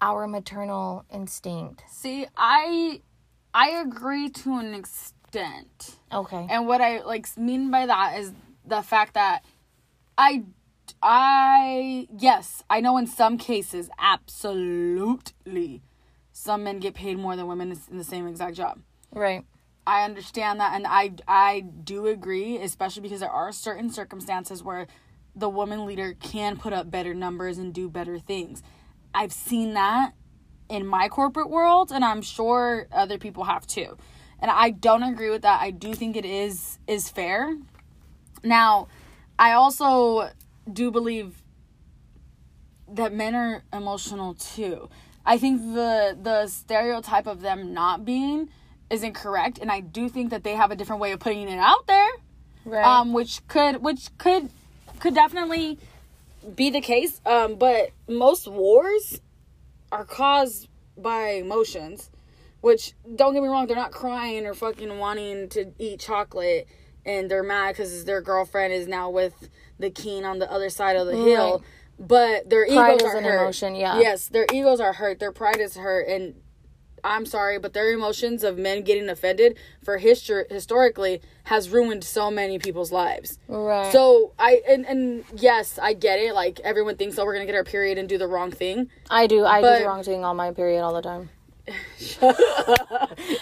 our 0.00 0.26
maternal 0.26 1.04
instinct. 1.12 1.82
see, 1.90 2.26
I 2.36 3.02
I 3.54 3.70
agree 3.70 4.28
to 4.30 4.58
an 4.58 4.74
extent. 4.74 5.96
Okay. 6.12 6.46
And 6.48 6.66
what 6.66 6.80
I 6.80 7.02
like 7.02 7.26
mean 7.36 7.70
by 7.70 7.86
that 7.86 8.18
is 8.18 8.32
the 8.64 8.82
fact 8.82 9.14
that 9.14 9.44
I 10.16 10.44
I 11.02 12.08
yes, 12.16 12.62
I 12.70 12.80
know 12.80 12.96
in 12.96 13.06
some 13.06 13.38
cases 13.38 13.90
absolutely 13.98 15.82
some 16.32 16.64
men 16.64 16.78
get 16.78 16.94
paid 16.94 17.18
more 17.18 17.34
than 17.36 17.46
women 17.46 17.76
in 17.90 17.98
the 17.98 18.04
same 18.04 18.26
exact 18.26 18.56
job. 18.56 18.80
Right. 19.12 19.44
I 19.86 20.04
understand 20.04 20.60
that 20.60 20.74
and 20.74 20.86
I 20.86 21.12
I 21.26 21.60
do 21.60 22.06
agree, 22.06 22.58
especially 22.58 23.02
because 23.02 23.20
there 23.20 23.30
are 23.30 23.52
certain 23.52 23.90
circumstances 23.90 24.62
where 24.62 24.86
the 25.34 25.48
woman 25.48 25.86
leader 25.86 26.14
can 26.14 26.56
put 26.56 26.72
up 26.72 26.90
better 26.90 27.14
numbers 27.14 27.58
and 27.58 27.72
do 27.72 27.88
better 27.88 28.18
things. 28.18 28.62
I've 29.18 29.32
seen 29.32 29.74
that 29.74 30.12
in 30.68 30.86
my 30.86 31.08
corporate 31.08 31.50
world 31.50 31.90
and 31.90 32.04
I'm 32.04 32.22
sure 32.22 32.86
other 32.92 33.18
people 33.18 33.42
have 33.42 33.66
too. 33.66 33.98
And 34.38 34.48
I 34.48 34.70
don't 34.70 35.02
agree 35.02 35.28
with 35.28 35.42
that. 35.42 35.60
I 35.60 35.72
do 35.72 35.92
think 35.92 36.16
it 36.16 36.24
is 36.24 36.78
is 36.86 37.08
fair. 37.08 37.56
Now, 38.44 38.86
I 39.36 39.54
also 39.54 40.30
do 40.72 40.92
believe 40.92 41.42
that 42.92 43.12
men 43.12 43.34
are 43.34 43.64
emotional 43.72 44.34
too. 44.34 44.88
I 45.26 45.36
think 45.36 45.62
the 45.74 46.16
the 46.22 46.46
stereotype 46.46 47.26
of 47.26 47.40
them 47.40 47.74
not 47.74 48.04
being 48.04 48.48
is 48.88 49.02
incorrect 49.02 49.58
and 49.58 49.68
I 49.68 49.80
do 49.80 50.08
think 50.08 50.30
that 50.30 50.44
they 50.44 50.54
have 50.54 50.70
a 50.70 50.76
different 50.76 51.02
way 51.02 51.10
of 51.10 51.18
putting 51.18 51.48
it 51.48 51.58
out 51.58 51.88
there. 51.88 52.10
Right. 52.64 52.84
Um 52.84 53.12
which 53.12 53.44
could 53.48 53.82
which 53.82 54.16
could 54.16 54.48
could 55.00 55.16
definitely 55.16 55.80
be 56.54 56.70
the 56.70 56.80
case. 56.80 57.20
Um 57.26 57.56
but 57.56 57.90
most 58.08 58.46
wars 58.48 59.20
are 59.90 60.04
caused 60.04 60.68
by 60.96 61.30
emotions, 61.30 62.10
which 62.60 62.94
don't 63.16 63.32
get 63.34 63.42
me 63.42 63.48
wrong, 63.48 63.66
they're 63.66 63.76
not 63.76 63.92
crying 63.92 64.46
or 64.46 64.54
fucking 64.54 64.98
wanting 64.98 65.48
to 65.50 65.72
eat 65.78 66.00
chocolate 66.00 66.66
and 67.06 67.30
they're 67.30 67.42
mad 67.42 67.76
cuz 67.76 68.04
their 68.04 68.20
girlfriend 68.20 68.72
is 68.72 68.86
now 68.86 69.08
with 69.10 69.48
the 69.78 69.90
king 69.90 70.24
on 70.24 70.38
the 70.38 70.50
other 70.50 70.68
side 70.70 70.96
of 70.96 71.06
the 71.06 71.16
hill. 71.16 71.62
But 72.00 72.48
their 72.48 72.64
Pride 72.66 72.94
egos 72.94 73.08
is 73.08 73.14
are 73.14 73.18
an 73.18 73.24
hurt. 73.24 73.40
emotion, 73.42 73.74
yeah. 73.74 73.98
Yes, 73.98 74.28
their 74.28 74.46
egos 74.52 74.80
are 74.80 74.92
hurt. 74.92 75.18
Their 75.18 75.32
pride 75.32 75.58
is 75.58 75.76
hurt, 75.76 76.06
and 76.06 76.34
I'm 77.04 77.26
sorry, 77.26 77.58
but 77.58 77.72
their 77.72 77.90
emotions 77.92 78.42
of 78.44 78.58
men 78.58 78.82
getting 78.82 79.08
offended 79.08 79.56
for 79.82 79.98
history 79.98 80.44
historically 80.50 81.20
has 81.44 81.70
ruined 81.70 82.04
so 82.04 82.30
many 82.30 82.58
people's 82.58 82.92
lives. 82.92 83.38
right. 83.48 83.92
So 83.92 84.32
I 84.38 84.62
and 84.68 84.86
and 84.86 85.24
yes, 85.34 85.78
I 85.80 85.92
get 85.94 86.18
it. 86.18 86.34
Like 86.34 86.60
everyone 86.60 86.96
thinks, 86.96 87.18
oh, 87.18 87.24
we're 87.24 87.34
gonna 87.34 87.46
get 87.46 87.54
our 87.54 87.64
period 87.64 87.98
and 87.98 88.08
do 88.08 88.18
the 88.18 88.26
wrong 88.28 88.50
thing. 88.50 88.90
I 89.10 89.26
do. 89.26 89.44
I 89.44 89.60
do 89.62 89.78
the 89.80 89.86
wrong 89.86 90.02
thing 90.02 90.24
on 90.24 90.36
my 90.36 90.52
period 90.52 90.82
all 90.82 90.94
the 90.94 91.02
time. 91.02 91.30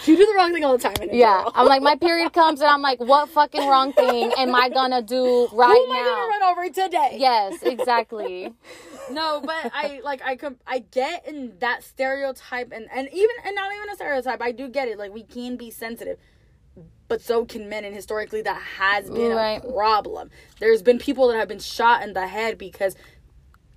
You 0.07 0.17
do 0.17 0.27
the 0.27 0.35
wrong 0.37 0.53
thing 0.53 0.65
all 0.65 0.77
the 0.77 0.83
time. 0.83 0.95
Yeah. 1.13 1.45
I'm 1.55 1.67
like, 1.67 1.83
my 1.83 1.97
period 1.97 2.33
comes 2.33 2.61
and 2.61 2.69
I'm 2.71 2.83
like, 2.83 3.01
what 3.01 3.29
fucking 3.31 3.67
wrong 3.69 3.93
thing 3.93 4.33
am 4.39 4.55
I 4.55 4.69
gonna 4.69 5.03
do 5.03 5.49
right 5.53 5.69
Who 5.75 5.85
am 5.85 5.93
I 5.93 6.03
now? 6.03 6.05
gonna 6.05 6.29
run 6.29 6.43
over 6.51 6.69
today? 6.69 7.17
Yes, 7.21 7.63
exactly. 7.63 8.53
no, 9.11 9.41
but 9.45 9.71
I 9.75 10.01
like 10.05 10.23
I 10.25 10.37
com- 10.37 10.57
I 10.67 10.81
get 10.81 11.27
in 11.27 11.55
that 11.61 11.83
stereotype 11.85 12.73
and 12.73 12.89
and 12.95 13.09
even 13.13 13.37
and 13.45 13.55
not 13.55 13.73
even 13.75 13.89
a 13.91 13.95
stereotype. 13.95 14.41
I 14.43 14.53
do 14.53 14.69
get 14.69 14.89
it. 14.89 14.99
Like 14.99 15.13
we 15.13 15.23
can 15.23 15.57
be 15.57 15.71
sensitive, 15.71 16.19
but 17.09 17.21
so 17.21 17.45
can 17.45 17.69
men, 17.69 17.85
and 17.85 17.95
historically 17.95 18.43
that 18.43 18.61
has 18.79 19.09
been 19.11 19.33
Right. 19.33 19.63
a 19.65 19.73
problem. 19.73 20.31
There's 20.61 20.83
been 20.83 20.99
people 20.99 21.29
that 21.29 21.37
have 21.37 21.49
been 21.49 21.59
shot 21.59 22.03
in 22.03 22.13
the 22.13 22.27
head 22.27 22.59
because 22.59 22.97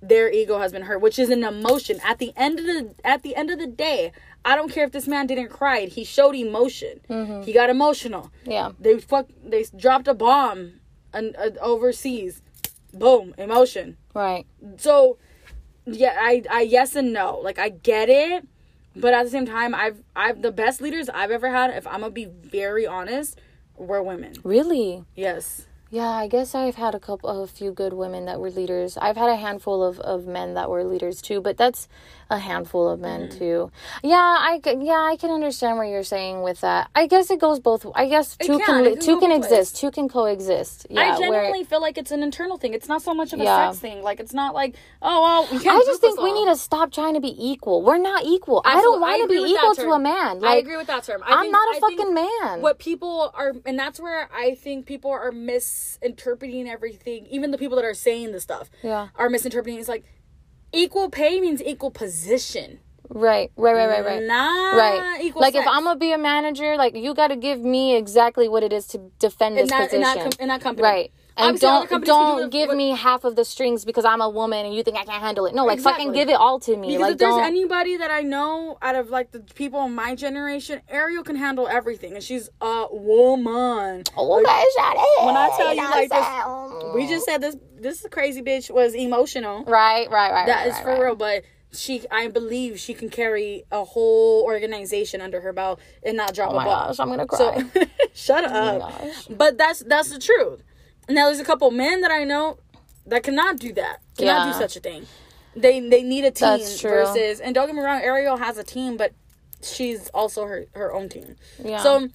their 0.02 0.30
ego 0.32 0.58
has 0.58 0.72
been 0.72 0.82
hurt, 0.82 1.00
which 1.02 1.18
is 1.18 1.28
an 1.28 1.44
emotion. 1.44 2.00
At 2.04 2.18
the 2.18 2.32
end 2.36 2.58
of 2.58 2.64
the 2.66 2.94
at 3.04 3.22
the 3.22 3.36
end 3.36 3.50
of 3.50 3.58
the 3.58 3.66
day, 3.66 4.12
I 4.44 4.56
don't 4.56 4.72
care 4.72 4.84
if 4.84 4.92
this 4.92 5.06
man 5.06 5.26
didn't 5.26 5.48
cry. 5.50 5.86
He 5.86 6.04
showed 6.04 6.34
emotion. 6.34 7.00
He 7.44 7.52
got 7.52 7.68
emotional. 7.70 8.30
Yeah. 8.44 8.72
They 8.80 8.98
fuck. 8.98 9.26
They 9.44 9.64
dropped 9.76 10.08
a 10.08 10.14
bomb, 10.14 10.80
an, 11.12 11.34
uh, 11.38 11.50
overseas. 11.60 12.40
Boom, 12.92 13.34
emotion 13.38 13.96
Right. 14.14 14.46
so 14.76 15.16
yeah 15.86 16.16
i 16.20 16.42
i 16.50 16.60
yes 16.60 16.94
and 16.94 17.12
no 17.12 17.38
like 17.42 17.58
i 17.58 17.68
get 17.70 18.08
it 18.08 18.46
but 18.94 19.14
at 19.14 19.24
the 19.24 19.30
same 19.30 19.46
time 19.46 19.74
i've 19.74 20.02
i've 20.14 20.42
the 20.42 20.52
best 20.52 20.80
leaders 20.80 21.08
i've 21.08 21.30
ever 21.30 21.50
had 21.50 21.70
if 21.70 21.86
i'm 21.86 22.00
gonna 22.00 22.10
be 22.10 22.26
very 22.26 22.86
honest 22.86 23.40
were 23.76 24.02
women 24.02 24.34
Really? 24.44 25.04
yes 25.14 25.66
Yeah, 25.90 26.10
I 26.10 26.28
guess 26.28 26.54
I've 26.54 26.76
had 26.76 26.94
a 26.94 27.00
couple, 27.00 27.28
of 27.30 27.38
a 27.38 27.46
few 27.50 27.72
good 27.72 27.92
women 27.94 28.26
that 28.26 28.38
were 28.38 28.50
leaders. 28.52 28.96
I've 28.96 29.16
had 29.16 29.28
a 29.28 29.34
handful 29.34 29.82
of, 29.82 29.98
of 29.98 30.24
men 30.24 30.54
that 30.54 30.70
were 30.70 30.84
leaders 30.84 31.20
too, 31.20 31.40
but 31.40 31.56
that's 31.56 31.88
a 32.30 32.38
handful 32.38 32.88
of 32.88 33.00
men 33.00 33.10
Mm-hmm. 33.28 33.38
too. 33.38 33.72
Yeah, 34.04 34.16
I 34.18 34.60
yeah 34.80 35.02
I 35.12 35.16
can 35.20 35.30
understand 35.30 35.76
what 35.78 35.88
you're 35.88 36.04
saying 36.04 36.42
with 36.42 36.60
that. 36.60 36.88
I 36.94 37.06
guess 37.06 37.28
it 37.30 37.40
goes 37.40 37.58
both. 37.58 37.84
I 37.94 38.06
guess 38.08 38.36
two 38.36 38.58
can, 38.58 38.84
can, 38.84 38.86
it 38.86 39.00
two 39.00 39.18
can 39.18 39.32
exist. 39.32 39.76
Two 39.76 39.90
can 39.90 40.08
coexist. 40.08 40.86
Yeah, 40.88 41.00
i 41.00 41.08
where- 41.10 41.18
genuinely 41.18 41.64
feel 41.64 41.80
like 41.80 41.98
it's 41.98 42.12
an 42.12 42.22
internal 42.22 42.56
thing 42.56 42.72
it's 42.72 42.88
not 42.88 43.02
so 43.02 43.12
much 43.14 43.32
of 43.32 43.40
a 43.40 43.44
Yeah. 43.44 43.70
sex 43.70 43.80
thing 43.80 44.02
like 44.02 44.20
it's 44.20 44.32
not 44.32 44.54
like 44.54 44.76
oh 45.02 45.22
well 45.22 45.42
we 45.52 45.58
can't 45.62 45.76
I 45.82 45.84
just 45.86 46.00
think 46.00 46.20
we 46.20 46.30
all. 46.30 46.44
need 46.44 46.50
to 46.52 46.56
stop 46.56 46.92
trying 46.92 47.14
to 47.14 47.20
be 47.20 47.34
equal. 47.36 47.82
We're 47.82 47.98
not 47.98 48.24
equal. 48.24 48.62
I 48.64 48.80
don't 48.80 49.00
want 49.00 49.22
to 49.22 49.28
be 49.28 49.42
equal 49.52 49.74
to 49.74 49.90
a 49.90 49.98
man. 49.98 50.44
I 50.44 50.56
agree 50.56 50.76
with 50.76 50.86
that 50.86 51.02
term. 51.02 51.22
I 51.26 51.32
I'm 51.34 51.40
think- 51.42 51.52
not 51.52 51.74
a 51.74 51.76
I 51.76 51.80
fucking 51.80 52.14
man. 52.14 52.62
What 52.62 52.78
people 52.78 53.32
are, 53.34 53.52
and 53.66 53.78
that's 53.78 53.98
where 53.98 54.28
I 54.32 54.54
think 54.54 54.86
people 54.86 55.10
are 55.10 55.32
misinterpreting 55.32 56.68
everything. 56.68 57.26
Even 57.26 57.50
the 57.50 57.58
people 57.58 57.76
that 57.76 57.84
are 57.84 57.94
saying 57.94 58.32
the 58.32 58.40
stuff, 58.40 58.70
Yeah. 58.82 59.08
are 59.16 59.28
misinterpreting. 59.28 59.78
It's 59.80 59.88
like 59.88 60.04
equal 60.72 61.10
pay 61.10 61.40
means 61.40 61.62
equal 61.62 61.90
position. 61.90 62.80
Right, 63.12 63.50
right, 63.56 63.74
right, 63.74 63.88
right, 63.88 64.04
right. 64.04 64.22
Not 64.22 64.76
Right. 64.76 65.20
equal 65.22 65.42
Like 65.42 65.54
if. 65.56 65.66
I'm 65.66 65.82
gonna 65.84 65.98
be 65.98 66.12
a 66.12 66.18
manager, 66.18 66.76
like 66.76 66.94
you 66.94 67.12
got 67.14 67.28
to 67.28 67.36
give 67.36 67.60
me 67.60 67.96
exactly 67.96 68.48
what 68.48 68.62
it 68.62 68.72
is 68.72 68.86
to 68.88 68.98
defend 69.18 69.58
in 69.58 69.66
this 69.66 69.72
in 69.72 69.78
position. 69.78 70.00
that, 70.02 70.16
com- 70.22 70.32
in 70.38 70.48
that 70.48 70.60
company. 70.60 70.84
Right. 70.86 71.12
And 71.36 71.58
don't 71.58 71.88
do 71.88 72.00
don't 72.00 72.50
give 72.50 72.68
what- 72.68 72.76
me 72.76 72.90
half 72.90 73.24
of 73.24 73.36
the 73.36 73.44
strings 73.44 73.84
because 73.84 74.04
I'm 74.04 74.20
a 74.20 74.28
woman 74.28 74.66
and 74.66 74.74
you 74.74 74.82
think 74.82 74.96
I 74.98 75.04
can't 75.04 75.22
handle 75.22 75.46
it. 75.46 75.54
No, 75.54 75.64
like 75.64 75.80
fucking 75.80 76.12
give 76.12 76.28
it 76.28 76.34
all 76.34 76.60
to 76.60 76.76
me. 76.76 76.88
Because 76.88 77.00
like 77.00 77.12
if 77.12 77.18
there's 77.18 77.34
don't. 77.34 77.44
anybody 77.44 77.96
that 77.96 78.10
I 78.10 78.22
know 78.22 78.76
out 78.82 78.94
of 78.94 79.10
like 79.10 79.30
the 79.32 79.40
people 79.40 79.82
in 79.84 79.94
my 79.94 80.14
generation, 80.14 80.80
Ariel 80.88 81.22
can 81.24 81.36
handle 81.36 81.66
everything, 81.68 82.14
and 82.14 82.22
she's 82.22 82.48
a 82.60 82.86
woman. 82.90 84.04
oh, 84.16 84.42
shut 84.42 84.96
it. 84.98 85.26
When 85.26 85.36
I 85.36 85.50
tell 85.56 85.74
you, 85.74 85.82
like, 85.82 86.10
this- 86.10 86.94
We 86.94 87.06
just 87.06 87.24
said 87.26 87.40
this. 87.40 87.56
This 87.78 88.06
crazy 88.10 88.42
bitch 88.42 88.70
was 88.70 88.94
emotional. 88.94 89.64
right, 89.64 90.10
right, 90.10 90.30
right. 90.32 90.46
That 90.46 90.56
right, 90.58 90.66
is 90.66 90.74
right, 90.74 90.82
for 90.84 90.90
right. 90.90 91.00
real, 91.00 91.16
but 91.16 91.44
she, 91.72 92.02
I 92.10 92.28
believe, 92.28 92.78
she 92.78 92.92
can 92.92 93.08
carry 93.08 93.64
a 93.72 93.84
whole 93.84 94.42
organization 94.44 95.22
under 95.22 95.40
her 95.40 95.52
belt 95.54 95.80
and 96.02 96.14
not 96.16 96.34
drop 96.34 96.50
Oh 96.50 96.52
a 96.52 96.56
my 96.56 96.64
ball. 96.64 96.88
gosh, 96.88 96.98
I'm 97.00 97.08
gonna 97.08 97.26
So 97.34 97.52
cry. 97.52 97.86
shut 98.12 98.44
Oh 98.44 98.48
up. 98.54 98.80
gosh. 99.00 99.26
But 99.28 99.56
that's 99.56 99.80
that's 99.80 100.10
the 100.10 100.18
truth. 100.18 100.62
Now 101.08 101.26
there's 101.26 101.40
a 101.40 101.44
couple 101.44 101.70
men 101.70 102.00
that 102.02 102.10
I 102.10 102.24
know 102.24 102.58
that 103.06 103.22
cannot 103.22 103.58
do 103.58 103.72
that. 103.74 104.00
Cannot 104.16 104.46
Yeah. 104.46 104.52
do 104.52 104.58
such 104.58 104.76
a 104.76 104.80
thing. 104.80 105.06
They 105.56 105.80
they 105.80 106.02
need 106.02 106.24
a 106.24 106.30
team 106.30 106.48
That's 106.58 106.78
true. 106.80 106.90
versus 106.90 107.40
and 107.40 107.54
don't 107.54 107.66
get 107.66 107.74
me 107.74 107.82
wrong, 107.82 108.00
Ariel 108.02 108.36
has 108.36 108.58
a 108.58 108.64
team, 108.64 108.96
but 108.96 109.12
she's 109.62 110.08
also 110.10 110.44
her 110.46 110.66
her 110.74 110.92
own 110.92 111.08
team. 111.08 111.36
Yeah. 111.62 111.82
So 111.82 112.08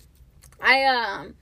I 0.61 0.83
um 0.85 1.35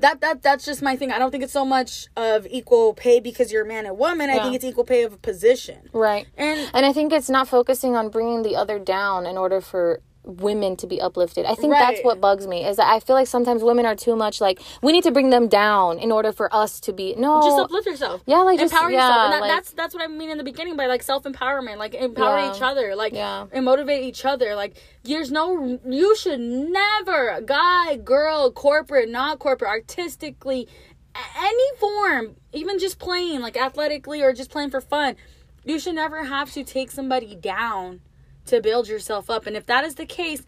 that 0.00 0.20
that 0.22 0.42
that's 0.42 0.64
just 0.64 0.82
my 0.82 0.96
thing. 0.96 1.10
I 1.12 1.18
don't 1.18 1.30
think 1.30 1.42
it's 1.44 1.52
so 1.52 1.64
much 1.64 2.08
of 2.16 2.46
equal 2.50 2.94
pay 2.94 3.20
because 3.20 3.52
you're 3.52 3.64
a 3.64 3.68
man 3.68 3.86
and 3.86 3.98
woman. 3.98 4.30
I 4.30 4.38
think 4.42 4.54
it's 4.54 4.64
equal 4.64 4.84
pay 4.84 5.02
of 5.04 5.12
a 5.12 5.16
position. 5.18 5.88
Right. 5.92 6.26
And 6.36 6.70
And 6.74 6.86
I 6.86 6.92
think 6.92 7.12
it's 7.12 7.30
not 7.30 7.48
focusing 7.48 7.96
on 7.96 8.08
bringing 8.08 8.42
the 8.42 8.56
other 8.56 8.78
down 8.78 9.26
in 9.26 9.36
order 9.36 9.60
for 9.60 10.00
women 10.26 10.76
to 10.76 10.86
be 10.86 11.00
uplifted. 11.00 11.46
I 11.46 11.54
think 11.54 11.72
Right. 11.72 11.94
that's 11.94 12.04
what 12.04 12.20
bugs 12.20 12.46
me 12.46 12.64
is 12.66 12.76
that 12.76 12.92
I 12.92 13.00
feel 13.00 13.14
like 13.14 13.28
sometimes 13.28 13.62
women 13.62 13.86
are 13.86 13.94
too 13.94 14.16
much 14.16 14.40
like 14.40 14.60
we 14.82 14.92
need 14.92 15.04
to 15.04 15.12
bring 15.12 15.30
them 15.30 15.46
down 15.48 15.98
in 15.98 16.10
order 16.12 16.32
for 16.32 16.52
us 16.54 16.80
to 16.80 16.92
be 16.92 17.14
no 17.16 17.40
just 17.42 17.58
uplift 17.58 17.86
yourself. 17.86 18.22
Yeah, 18.26 18.38
like, 18.38 18.58
just- 18.58 18.72
empower 18.72 18.90
yeah, 18.90 19.06
yourself. 19.06 19.24
And 19.24 19.32
that, 19.34 19.40
like- 19.40 19.50
that's 19.50 19.70
that's 19.72 19.94
what 19.94 20.02
I 20.02 20.08
mean 20.08 20.30
in 20.30 20.36
the 20.38 20.44
beginning 20.44 20.76
by 20.76 20.86
like 20.86 21.02
self 21.02 21.22
empowerment, 21.24 21.76
like 21.78 21.94
empower 21.94 22.38
Yeah. 22.38 22.54
each 22.54 22.60
other, 22.62 22.94
like 22.96 23.12
Yeah. 23.12 23.46
and 23.52 23.64
motivate 23.64 24.02
each 24.02 24.24
other. 24.24 24.54
Like 24.56 24.76
there's 25.04 25.30
no, 25.30 25.78
you 25.86 26.16
should 26.16 26.40
never, 26.40 27.40
guy, 27.44 27.96
girl, 27.96 28.50
corporate, 28.50 29.08
not 29.08 29.38
corporate, 29.38 29.70
artistically, 29.70 30.68
any 31.38 31.76
form, 31.78 32.36
even 32.52 32.78
just 32.78 32.98
playing 32.98 33.40
like 33.40 33.56
athletically 33.56 34.22
or 34.22 34.32
just 34.32 34.50
playing 34.50 34.70
for 34.70 34.80
fun, 34.80 35.16
you 35.64 35.78
should 35.78 35.94
never 35.94 36.24
have 36.24 36.52
to 36.52 36.62
take 36.64 36.90
somebody 36.90 37.34
down 37.34 38.00
to 38.46 38.60
build 38.60 38.88
yourself 38.88 39.30
up. 39.30 39.46
And 39.46 39.56
if 39.56 39.66
that 39.66 39.84
is 39.84 39.94
the 39.96 40.06
case. 40.06 40.42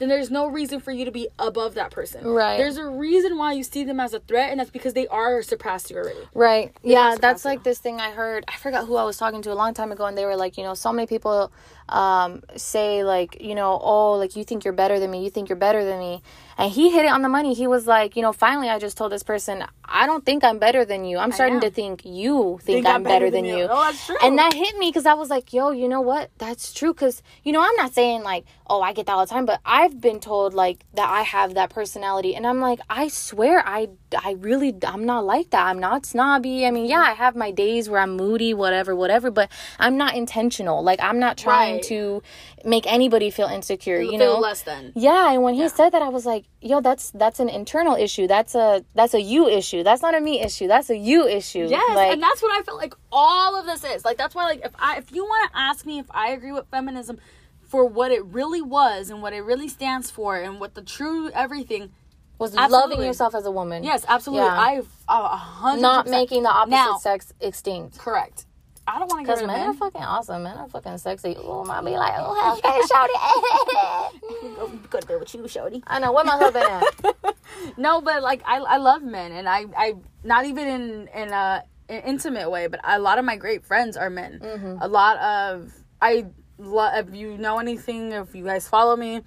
Then 0.00 0.08
there's 0.08 0.28
no 0.28 0.48
reason 0.48 0.80
for 0.80 0.90
you 0.90 1.04
to 1.04 1.12
be 1.12 1.28
above 1.38 1.74
that 1.74 1.92
person. 1.92 2.26
Right. 2.26 2.58
There's 2.58 2.78
a 2.78 2.84
reason 2.84 3.38
why 3.38 3.52
you 3.52 3.62
see 3.62 3.84
them 3.84 4.00
as 4.00 4.12
a 4.12 4.18
threat, 4.18 4.50
and 4.50 4.58
that's 4.58 4.70
because 4.70 4.92
they 4.92 5.06
are 5.06 5.40
surpassed 5.40 5.88
you 5.88 5.96
already. 5.98 6.18
Right. 6.34 6.76
Yeah, 6.82 7.10
that's 7.10 7.42
capacity. 7.42 7.48
like 7.48 7.62
this 7.62 7.78
thing 7.78 8.00
I 8.00 8.10
heard. 8.10 8.44
I 8.48 8.56
forgot 8.56 8.88
who 8.88 8.96
I 8.96 9.04
was 9.04 9.16
talking 9.16 9.40
to 9.42 9.52
a 9.52 9.54
long 9.54 9.72
time 9.72 9.92
ago, 9.92 10.06
and 10.06 10.18
they 10.18 10.26
were 10.26 10.34
like, 10.34 10.58
you 10.58 10.64
know, 10.64 10.74
so 10.74 10.92
many 10.92 11.06
people 11.06 11.52
um, 11.88 12.42
say, 12.56 13.04
like, 13.04 13.40
you 13.40 13.54
know, 13.54 13.78
oh, 13.82 14.12
like, 14.14 14.36
you 14.36 14.44
think 14.44 14.64
you're 14.64 14.72
better 14.72 14.98
than 14.98 15.10
me, 15.10 15.24
you 15.24 15.30
think 15.30 15.48
you're 15.48 15.56
better 15.56 15.84
than 15.84 15.98
me. 15.98 16.22
And 16.56 16.70
he 16.70 16.90
hit 16.90 17.04
it 17.04 17.08
on 17.08 17.22
the 17.22 17.28
money. 17.28 17.52
He 17.52 17.66
was 17.66 17.86
like, 17.86 18.14
you 18.14 18.22
know, 18.22 18.32
finally, 18.32 18.68
I 18.68 18.78
just 18.78 18.96
told 18.96 19.10
this 19.10 19.24
person, 19.24 19.64
I 19.84 20.06
don't 20.06 20.24
think 20.24 20.44
I'm 20.44 20.60
better 20.60 20.84
than 20.84 21.04
you. 21.04 21.18
I'm 21.18 21.32
starting 21.32 21.60
to 21.60 21.70
think 21.70 22.04
you 22.04 22.60
think, 22.62 22.86
I'm, 22.86 23.02
better, 23.02 23.28
than, 23.28 23.44
you. 23.44 23.66
Oh, 23.68 23.90
that's 23.90 24.06
true. 24.06 24.16
And 24.22 24.38
that 24.38 24.54
hit 24.54 24.78
me 24.78 24.88
because 24.88 25.04
I 25.04 25.14
was 25.14 25.30
like, 25.30 25.52
yo, 25.52 25.72
you 25.72 25.88
know 25.88 26.00
what? 26.00 26.30
That's 26.38 26.72
true. 26.72 26.94
Because, 26.94 27.22
you 27.42 27.50
know, 27.50 27.60
I'm 27.60 27.74
not 27.74 27.92
saying 27.92 28.22
like, 28.22 28.44
oh, 28.68 28.80
I 28.80 28.92
get 28.92 29.06
that 29.06 29.12
all 29.12 29.26
the 29.26 29.30
time, 29.30 29.46
but 29.46 29.60
I've 29.64 30.00
been 30.00 30.20
told 30.20 30.54
like 30.54 30.84
that 30.94 31.10
I 31.10 31.22
have 31.22 31.54
that 31.54 31.70
personality. 31.70 32.36
And 32.36 32.46
I'm 32.46 32.60
like, 32.60 32.78
I 32.88 33.08
swear, 33.08 33.60
I, 33.66 33.88
I 34.16 34.36
really, 34.38 34.74
I'm 34.86 35.04
not 35.04 35.24
like 35.24 35.50
that. 35.50 35.66
I'm 35.66 35.80
not 35.80 36.06
snobby. 36.06 36.66
I 36.66 36.70
mean, 36.70 36.86
yeah, 36.86 37.00
I 37.00 37.14
have 37.14 37.34
my 37.34 37.50
days 37.50 37.90
where 37.90 38.00
I'm 38.00 38.16
moody, 38.16 38.54
whatever, 38.54 38.94
whatever, 38.94 39.32
but 39.32 39.50
I'm 39.80 39.96
not 39.96 40.14
intentional. 40.14 40.84
Like, 40.84 41.02
I'm 41.02 41.18
not 41.18 41.36
trying 41.36 41.73
Right. 41.73 41.73
To 41.82 42.22
make 42.64 42.86
anybody 42.86 43.30
feel 43.30 43.46
insecure, 43.46 44.00
you 44.00 44.10
feel 44.10 44.34
know? 44.34 44.38
less 44.38 44.62
than. 44.62 44.92
Yeah, 44.94 45.32
and 45.32 45.42
when 45.42 45.54
he 45.54 45.68
said 45.68 45.90
that, 45.90 46.02
I 46.02 46.08
was 46.08 46.26
like, 46.26 46.44
"Yo, 46.60 46.80
that's 46.80 47.10
that's 47.10 47.40
an 47.40 47.48
internal 47.48 47.96
issue. 47.96 48.26
That's 48.26 48.54
a 48.54 48.84
that's 48.94 49.14
a 49.14 49.20
you 49.20 49.48
issue. 49.48 49.82
That's 49.82 50.02
not 50.02 50.14
a 50.14 50.20
me 50.20 50.40
issue. 50.40 50.66
That's 50.68 50.90
a 50.90 50.96
you 50.96 51.26
issue." 51.26 51.66
Yes, 51.68 51.96
like, 51.96 52.12
and 52.12 52.22
that's 52.22 52.42
what 52.42 52.52
I 52.52 52.62
felt 52.62 52.78
like 52.78 52.94
all 53.12 53.58
of 53.58 53.66
this 53.66 53.84
is. 53.84 54.04
Like 54.04 54.16
that's 54.16 54.34
why 54.34 54.44
like 54.44 54.64
if 54.64 54.72
I 54.78 54.98
if 54.98 55.12
you 55.12 55.24
want 55.24 55.52
to 55.52 55.58
ask 55.58 55.84
me 55.86 55.98
if 55.98 56.06
I 56.10 56.30
agree 56.30 56.52
with 56.52 56.66
feminism 56.68 57.18
for 57.62 57.84
what 57.84 58.12
it 58.12 58.24
really 58.24 58.62
was 58.62 59.10
and 59.10 59.20
what 59.20 59.32
it 59.32 59.40
really 59.40 59.68
stands 59.68 60.10
for 60.10 60.36
and 60.36 60.60
what 60.60 60.74
the 60.74 60.82
true 60.82 61.30
everything 61.30 61.90
was 62.38 62.54
absolutely. 62.54 62.90
loving 62.90 63.06
yourself 63.06 63.34
as 63.34 63.46
a 63.46 63.50
woman. 63.50 63.84
Yes, 63.84 64.04
absolutely. 64.08 64.46
Yeah. 64.46 64.58
I've 64.60 64.88
uh, 65.08 65.28
a 65.32 65.36
hundred 65.36 65.82
not 65.82 66.06
making 66.06 66.42
the 66.42 66.50
opposite 66.50 66.70
Now- 66.70 66.98
sex 66.98 67.32
extinct. 67.40 67.98
correct. 67.98 68.46
I 68.86 68.98
don't 68.98 69.10
want 69.10 69.26
to 69.26 69.32
get 69.32 69.40
rid 69.40 69.46
men 69.46 69.56
men. 69.60 69.70
are 69.70 69.74
fucking 69.74 70.02
awesome. 70.02 70.42
Men 70.42 70.56
are 70.58 70.68
fucking 70.68 70.98
sexy. 70.98 71.36
Oh, 71.38 71.64
might 71.64 71.84
be 71.84 71.92
like, 71.92 72.12
oh, 72.16 72.60
hey, 72.62 72.80
shout 72.86 73.08
it. 74.44 74.56
Go, 74.56 74.68
go 74.90 75.00
to 75.00 75.06
bed 75.06 75.20
with 75.20 75.34
you, 75.34 75.40
Shody. 75.42 75.82
I 75.86 75.98
know 76.00 76.12
where 76.12 76.24
my 76.24 76.36
husband 76.36 76.64
at. 76.66 77.34
No, 77.76 78.00
but 78.00 78.22
like 78.22 78.42
I, 78.44 78.58
I 78.58 78.76
love 78.78 79.02
men, 79.02 79.30
and 79.32 79.48
I, 79.48 79.66
I 79.76 79.94
not 80.24 80.44
even 80.44 80.66
in 80.66 81.08
in 81.14 81.32
a 81.32 81.62
an 81.88 82.02
intimate 82.02 82.50
way, 82.50 82.66
but 82.66 82.80
a 82.82 82.98
lot 82.98 83.18
of 83.18 83.24
my 83.24 83.36
great 83.36 83.64
friends 83.64 83.96
are 83.96 84.10
men. 84.10 84.40
Mm-hmm. 84.42 84.78
A 84.80 84.88
lot 84.88 85.18
of 85.18 85.72
I 86.02 86.26
love 86.58 87.08
if 87.08 87.14
you 87.14 87.38
know 87.38 87.58
anything, 87.58 88.12
if 88.12 88.34
you 88.34 88.44
guys 88.44 88.66
follow 88.66 88.96
me, 88.96 89.20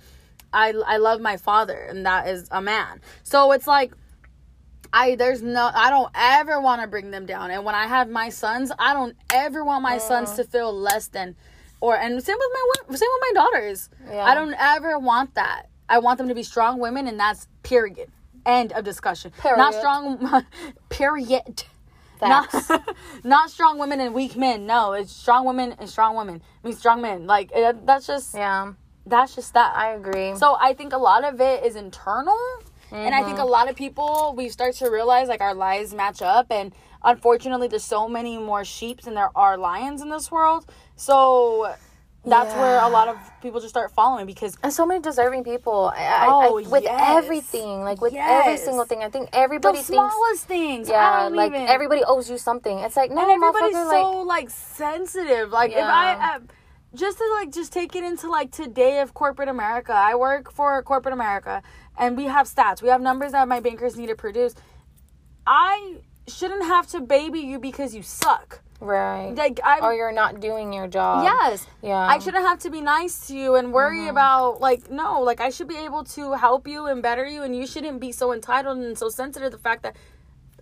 I 0.52 0.74
I 0.86 0.98
love 0.98 1.22
my 1.22 1.38
father, 1.38 1.78
and 1.78 2.06
that 2.06 2.28
is 2.28 2.48
a 2.52 2.62
man. 2.62 3.02
So 3.24 3.52
it's 3.54 3.68
like. 3.68 3.94
I 4.94 5.16
there's 5.16 5.42
no 5.42 5.70
I 5.74 5.90
don't 5.90 6.12
ever 6.16 6.60
want 6.62 6.82
to 6.82 6.88
bring 6.88 7.12
them 7.12 7.26
down. 7.26 7.52
And 7.52 7.64
when 7.66 7.76
I 7.76 7.88
have 7.88 8.10
my 8.10 8.30
sons, 8.30 8.72
I 8.78 8.94
don't 8.94 9.16
ever 9.34 9.64
want 9.64 9.84
my 9.84 9.98
sons 9.98 10.32
Mm. 10.32 10.36
to 10.38 10.44
feel 10.46 10.74
less 10.74 11.08
than 11.08 11.36
or 11.82 11.96
and 11.98 12.22
same 12.24 12.38
with 12.38 12.52
my 12.90 12.96
same 12.98 13.10
with 13.12 13.22
my 13.22 13.32
daughters. 13.42 13.90
Yeah. 14.10 14.26
I 14.26 14.34
don't 14.34 14.56
ever 14.58 14.98
want 15.00 15.36
that. 15.36 15.68
I 15.90 16.00
want 16.00 16.18
them 16.18 16.28
to 16.28 16.36
be 16.36 16.44
strong 16.44 16.80
women 16.80 17.08
and 17.08 17.20
that's 17.20 17.48
period. 17.64 18.12
End 18.46 18.72
of 18.74 18.84
discussion. 18.86 19.32
Period. 19.42 19.58
Not 19.58 19.74
strong 19.74 20.46
period. 20.90 21.64
Facts. 22.20 22.70
Not, 22.70 22.96
not 23.24 23.52
strong 23.52 23.78
women 23.78 24.00
and 24.00 24.14
weak 24.14 24.36
men. 24.36 24.66
No, 24.66 24.94
it's 24.94 25.12
strong 25.12 25.46
women 25.46 25.76
and 25.80 25.90
strong 25.90 26.16
women. 26.16 26.42
I 26.64 26.68
mean 26.68 26.76
strong 26.76 27.02
men. 27.02 27.28
Like 27.28 27.52
it, 27.54 27.86
that's 27.86 28.08
just 28.08 28.34
yeah, 28.34 28.74
that's 29.06 29.36
just 29.36 29.54
that. 29.54 29.76
I 29.76 29.92
agree. 29.94 30.36
So 30.36 30.58
I 30.60 30.74
think 30.74 30.94
a 30.94 30.98
lot 30.98 31.24
of 31.26 31.40
it 31.42 31.64
is 31.66 31.76
internal 31.76 32.38
And 32.92 33.14
I 33.14 33.24
think 33.24 33.38
a 33.40 33.46
lot 33.46 33.70
of 33.70 33.76
people 33.76 34.34
we 34.38 34.50
start 34.50 34.76
to 34.76 34.90
realize 34.90 35.28
like 35.28 35.42
our 35.42 35.54
lives 35.54 35.94
match 35.94 36.22
up 36.22 36.48
and 36.52 36.74
unfortunately 37.04 37.68
there's 37.68 37.84
so 37.84 38.08
many 38.08 38.38
more 38.38 38.64
sheeps 38.66 39.06
than 39.06 39.14
there 39.16 39.32
are 39.36 39.58
lions 39.58 40.02
in 40.02 40.10
this 40.10 40.32
world. 40.32 40.66
So 40.96 41.74
that's 42.26 42.54
where 42.56 42.82
a 42.82 42.90
lot 42.90 43.08
of 43.08 43.18
people 43.42 43.60
just 43.62 43.70
start 43.70 43.92
following 43.92 44.26
because 44.26 44.58
and 44.62 44.74
so 44.74 44.86
many 44.86 45.00
deserving 45.02 45.44
people. 45.46 45.94
I, 45.96 46.04
I- 46.06 46.26
Oh, 46.30 46.60
I, 46.60 46.68
with 46.68 46.84
yes. 46.84 47.02
everything, 47.24 47.84
like 47.84 48.02
with 48.02 48.14
every 48.16 48.58
single 48.58 48.86
thing. 48.86 49.02
I 49.04 49.10
think 49.10 49.32
the 49.32 49.38
everybody 49.38 49.78
thinks. 49.78 49.88
smallest 49.88 50.46
things. 50.46 50.90
I 50.90 50.94
Yeah, 50.94 51.28
like 51.30 51.52
even- 51.54 51.68
everybody 51.68 52.04
owes 52.06 52.30
you 52.30 52.38
something. 52.38 52.80
It's 52.80 52.98
like 52.98 53.12
no, 53.12 53.22
and 53.22 53.32
everybody's 53.32 53.76
so 53.78 54.22
like 54.24 54.26
like 54.44 54.50
sensitive. 54.50 55.52
Like 55.52 55.72
if 55.72 55.78
Yeah. 55.78 55.88
I 56.20 56.36
uh, 56.36 56.40
just 56.96 57.18
to 57.20 57.26
like 57.40 57.52
just 57.52 57.72
take 57.72 57.96
it 57.96 58.04
into 58.04 58.30
like 58.30 58.52
today 58.52 59.00
of 59.00 59.14
corporate 59.14 59.48
America. 59.50 59.94
I 59.94 60.16
work 60.16 60.52
for 60.52 60.82
corporate 60.84 61.14
America, 61.14 61.62
and 61.98 62.16
we 62.18 62.26
have 62.26 62.48
stats. 62.48 62.82
We 62.82 62.90
have 62.90 63.02
numbers 63.02 63.32
that 63.34 63.48
my 63.48 63.60
bankers 63.60 63.96
need 63.98 64.08
to 64.08 64.16
produce. 64.16 64.54
I 65.46 65.98
shouldn't 66.28 66.66
have 66.66 66.88
to 66.88 67.00
baby 67.02 67.40
you 67.40 67.60
because 67.60 67.96
you 67.96 68.02
suck. 68.04 68.62
right. 68.80 69.34
Like 69.36 69.60
I. 69.64 69.80
or 69.80 69.94
you're 69.94 70.12
not 70.12 70.40
doing 70.40 70.74
your 70.74 70.88
job. 70.88 71.24
Yes. 71.24 71.66
Yeah. 71.82 71.98
I 71.98 72.20
shouldn't 72.20 72.46
have 72.46 72.60
to 72.60 72.70
be 72.70 72.82
nice 72.82 73.28
to 73.28 73.36
you 73.36 73.56
and 73.56 73.72
worry 73.74 74.00
Mm-hmm. 74.00 74.10
about 74.10 74.62
like 74.62 74.90
no, 74.92 75.22
like 75.22 75.40
I 75.42 75.50
should 75.50 75.68
be 75.68 75.78
able 75.78 76.04
to 76.16 76.34
help 76.34 76.68
you 76.68 76.86
and 76.88 77.02
better 77.02 77.26
you 77.26 77.44
and 77.44 77.56
you 77.56 77.66
shouldn't 77.66 78.00
be 78.00 78.12
so 78.12 78.34
entitled 78.34 78.78
and 78.80 78.98
so 78.98 79.10
sensitive 79.10 79.52
to 79.52 79.58
the 79.58 79.64
fact 79.64 79.84
that 79.84 79.96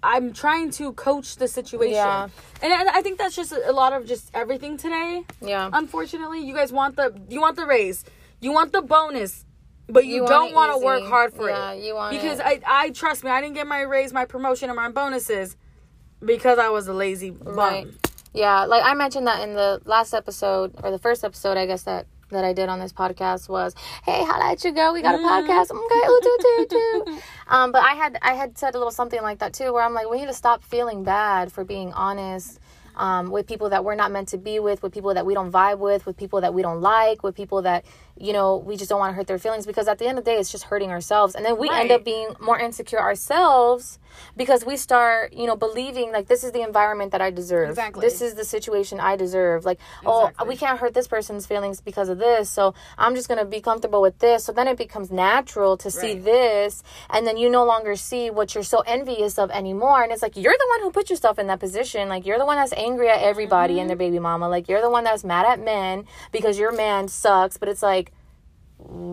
I'm 0.03 0.33
trying 0.33 0.69
to 0.71 0.93
coach 0.93 1.37
the 1.37 1.47
situation. 1.47 1.93
Yeah. 1.95 2.29
And 2.61 2.71
I, 2.71 2.99
I 2.99 3.01
think 3.01 3.17
that's 3.17 3.35
just 3.35 3.51
a 3.51 3.71
lot 3.71 3.91
of 3.91 4.05
just 4.05 4.29
everything 4.35 4.77
today. 4.77 5.25
Yeah. 5.41 5.69
Unfortunately, 5.73 6.41
you 6.45 6.53
guys 6.53 6.71
want 6.71 6.95
the 6.97 7.19
you 7.27 7.41
want 7.41 7.55
the 7.55 7.65
raise. 7.65 8.05
You 8.39 8.51
want 8.51 8.71
the 8.71 8.81
bonus. 8.83 9.44
But 9.87 10.05
you, 10.05 10.21
You 10.23 10.27
don't 10.27 10.53
want 10.53 10.71
to 10.73 10.83
work 10.83 11.03
hard 11.03 11.33
for 11.33 11.49
Yeah, 11.49 11.71
it. 11.73 11.83
you 11.83 11.93
want 11.95 12.11
because 12.15 12.39
it- 12.39 12.45
I 12.45 12.61
I 12.65 12.89
trust 12.89 13.23
me, 13.23 13.29
I 13.29 13.41
didn't 13.41 13.55
get 13.55 13.67
my 13.67 13.81
raise, 13.81 14.13
my 14.13 14.25
promotion, 14.25 14.69
or 14.69 14.73
my 14.73 14.89
bonuses 14.89 15.55
because 16.23 16.57
I 16.57 16.69
was 16.69 16.87
a 16.87 16.93
lazy 16.93 17.29
bum. 17.29 17.55
Right. 17.55 17.87
Yeah, 18.33 18.65
like 18.65 18.83
I 18.83 18.93
mentioned 18.95 19.27
that 19.27 19.47
in 19.47 19.53
the 19.53 19.81
last 19.85 20.13
episode 20.13 20.73
or 20.83 20.91
the 20.91 20.99
first 20.99 21.23
episode, 21.23 21.57
I 21.57 21.65
guess 21.65 21.83
that 21.83 22.07
that 22.31 22.43
I 22.43 22.53
did 22.53 22.69
on 22.69 22.79
this 22.79 22.91
podcast 22.91 23.47
was, 23.47 23.75
"Hey, 24.03 24.23
how 24.23 24.41
at 24.41 24.63
you 24.63 24.71
go? 24.71 24.91
We 24.93 25.03
got 25.03 25.13
a 25.15 25.19
podcast. 25.19 25.69
Okay, 25.69 26.07
ooh, 26.07 26.19
doo, 26.23 26.37
doo, 26.41 26.65
doo." 27.05 27.17
Um, 27.47 27.71
but 27.71 27.83
I 27.83 27.93
had 27.93 28.17
I 28.23 28.33
had 28.33 28.57
said 28.57 28.73
a 28.73 28.79
little 28.79 28.91
something 28.91 29.21
like 29.21 29.39
that 29.39 29.53
too, 29.53 29.71
where 29.71 29.83
I'm 29.83 29.93
like, 29.93 30.09
we 30.09 30.17
need 30.17 30.25
to 30.25 30.33
stop 30.33 30.63
feeling 30.63 31.03
bad 31.03 31.51
for 31.51 31.63
being 31.63 31.93
honest. 31.93 32.59
Um, 32.97 33.29
with 33.29 33.45
people 33.45 33.69
that 33.71 33.83
we're 33.83 33.95
not 33.95 34.13
meant 34.13 34.29
to 34.29 34.37
be 34.37 34.59
with, 34.59 34.81
with 34.81 34.93
people 34.93 35.13
that 35.15 35.25
we 35.25 35.33
don't 35.33 35.51
vibe 35.51 35.79
with, 35.79 36.05
with 36.05 36.15
people 36.15 36.39
that 36.39 36.53
we 36.53 36.61
don't 36.61 36.79
like, 36.79 37.23
with 37.23 37.35
people 37.35 37.61
that 37.63 37.83
you 38.17 38.34
know 38.34 38.57
we 38.57 38.77
just 38.77 38.89
don't 38.89 39.00
want 39.00 39.12
to 39.12 39.15
hurt 39.15 39.27
their 39.27 39.39
feelings 39.39 39.65
because 39.65 39.88
at 39.88 39.98
the 40.00 40.07
end 40.07 40.17
of 40.17 40.25
the 40.25 40.31
day, 40.31 40.38
it's 40.38 40.51
just 40.51 40.65
hurting 40.65 40.89
ourselves, 40.91 41.36
and 41.36 41.43
then 41.45 41.57
we 41.57 41.69
end 41.69 41.91
up 41.91 42.03
being 42.03 42.29
more 42.39 42.57
insecure 42.60 43.00
ourselves 43.00 44.00
because 44.38 44.65
we 44.65 44.77
start 44.77 45.34
you 45.34 45.45
know 45.45 45.55
believing 45.57 46.12
like 46.12 46.27
this 46.27 46.43
is 46.43 46.51
the 46.53 46.62
environment 46.62 47.12
that 47.12 47.22
I 47.22 47.31
deserve. 47.31 47.69
Exactly. 47.69 48.01
This 48.01 48.22
is 48.22 48.36
the 48.36 48.45
situation 48.45 49.00
I 49.00 49.15
deserve. 49.15 49.65
Like, 49.65 49.79
oh, 50.05 50.31
we 50.48 50.55
can't 50.55 50.79
hurt 50.79 50.93
this 50.93 51.07
person's 51.07 51.45
feelings 51.45 51.81
because 51.81 52.07
of 52.10 52.17
this. 52.17 52.50
So 52.50 52.74
I'm 52.98 53.15
just 53.15 53.27
going 53.27 53.39
to 53.39 53.45
be 53.45 53.60
comfortable 53.62 54.01
with 54.01 54.19
this. 54.19 54.45
So 54.45 54.51
then 54.53 54.67
it 54.67 54.77
becomes 54.77 55.12
natural 55.12 55.75
to 55.77 55.91
see 55.91 56.13
Right. 56.13 56.24
this. 56.24 56.84
And 57.10 57.25
then 57.27 57.36
you 57.38 57.50
no 57.50 57.65
longer 57.65 57.95
see 57.95 58.29
what 58.29 58.55
you're 58.55 58.63
so 58.63 58.79
envious 58.81 59.38
of 59.38 59.50
anymore. 59.51 60.03
And 60.03 60.12
it's 60.12 60.22
like, 60.22 60.38
you're 60.38 60.55
the 60.57 60.67
one 60.69 60.81
who 60.81 60.91
put 60.91 61.10
yourself 61.10 61.38
in 61.39 61.48
that 61.48 61.60
position. 61.60 62.07
Like, 62.10 62.25
you're 62.25 62.38
the 62.38 62.45
one 62.45 62.57
that's 62.57 62.74
angry 62.74 63.10
at 63.10 63.22
everybody 63.22 63.74
Mm-hmm. 63.74 63.81
and 63.81 63.89
their 63.89 63.98
baby 63.98 64.19
mama. 64.19 64.48
Like, 64.48 64.69
you're 64.69 64.81
the 64.81 64.89
one 64.89 65.03
that's 65.03 65.24
mad 65.24 65.45
at 65.45 65.60
men 65.60 66.05
because 66.31 66.57
your 66.60 66.72
man 66.72 67.07
sucks. 67.07 67.57
But 67.57 67.67
it's 67.69 67.81
like, 67.84 68.04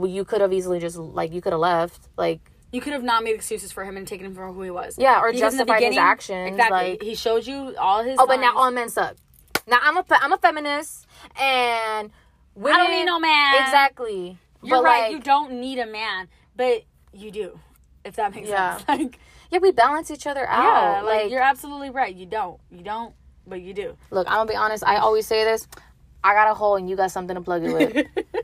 you 0.07 0.25
could 0.25 0.40
have 0.40 0.52
easily 0.52 0.78
just, 0.81 0.97
like, 0.97 1.33
you 1.33 1.40
could 1.40 1.52
have 1.52 1.61
left. 1.61 2.09
Like, 2.16 2.40
You 2.73 2.81
could 2.81 2.92
have 2.95 3.02
not 3.02 3.23
made 3.23 3.35
excuses 3.35 3.71
for 3.73 3.85
him 3.85 3.97
and 3.97 4.07
taken 4.09 4.26
him 4.26 4.35
for 4.35 4.50
who 4.52 4.62
he 4.62 4.71
was. 4.71 4.97
Yeah, 4.99 5.21
or 5.21 5.31
Because 5.33 5.54
justified 5.54 5.83
his 5.83 5.97
actions, 5.97 6.49
Exactly. 6.49 6.90
like- 6.92 7.02
he 7.02 7.14
showed 7.14 7.47
you 7.47 7.75
all 7.78 8.02
his. 8.02 8.16
oh, 8.19 8.26
but 8.26 8.40
now 8.40 8.57
all 8.57 8.71
men 8.71 8.88
suck. 8.88 9.16
Now 9.66 9.78
I'm 9.83 9.97
a, 9.97 10.04
I'm 10.11 10.33
a 10.33 10.38
feminist 10.38 11.07
and 11.40 12.11
women, 12.54 12.81
I 12.81 12.83
don't 12.83 12.90
need 12.92 13.04
no 13.04 13.21
man. 13.21 13.62
Exactly. 13.62 14.38
You're 14.62 14.78
but 14.78 14.85
right. 14.85 15.02
Like, 15.02 15.12
you 15.12 15.21
don't 15.21 15.52
need 15.61 15.78
a 15.78 15.87
man, 15.87 16.28
but 16.57 16.83
you 17.12 17.31
do. 17.31 17.61
If 18.04 18.16
that 18.16 18.35
makes 18.35 18.49
Yeah. 18.49 18.78
sense. 18.78 18.88
Like, 18.88 19.19
yeah, 19.50 19.59
we 19.59 19.71
balance 19.71 20.11
each 20.11 20.27
other 20.27 20.48
out. 20.48 20.62
yeah, 20.64 21.03
like, 21.03 21.22
like 21.25 21.31
you're 21.31 21.42
absolutely 21.42 21.90
right. 21.90 22.14
You 22.14 22.25
don't. 22.27 22.59
You 22.70 22.83
don't, 22.83 23.14
but 23.46 23.61
you 23.61 23.75
do. 23.75 23.96
Look, 24.11 24.27
I'm 24.29 24.38
gonna 24.38 24.51
be 24.51 24.57
honest. 24.57 24.83
I 24.85 24.96
always 24.96 25.27
say 25.27 25.44
this. 25.44 25.68
I 26.25 26.33
got 26.35 26.51
a 26.51 26.55
hole 26.55 26.77
and 26.77 26.88
you 26.88 26.96
got 26.96 27.11
something 27.11 27.35
to 27.35 27.42
plug 27.42 27.62
it 27.64 27.72
with. 27.75 28.07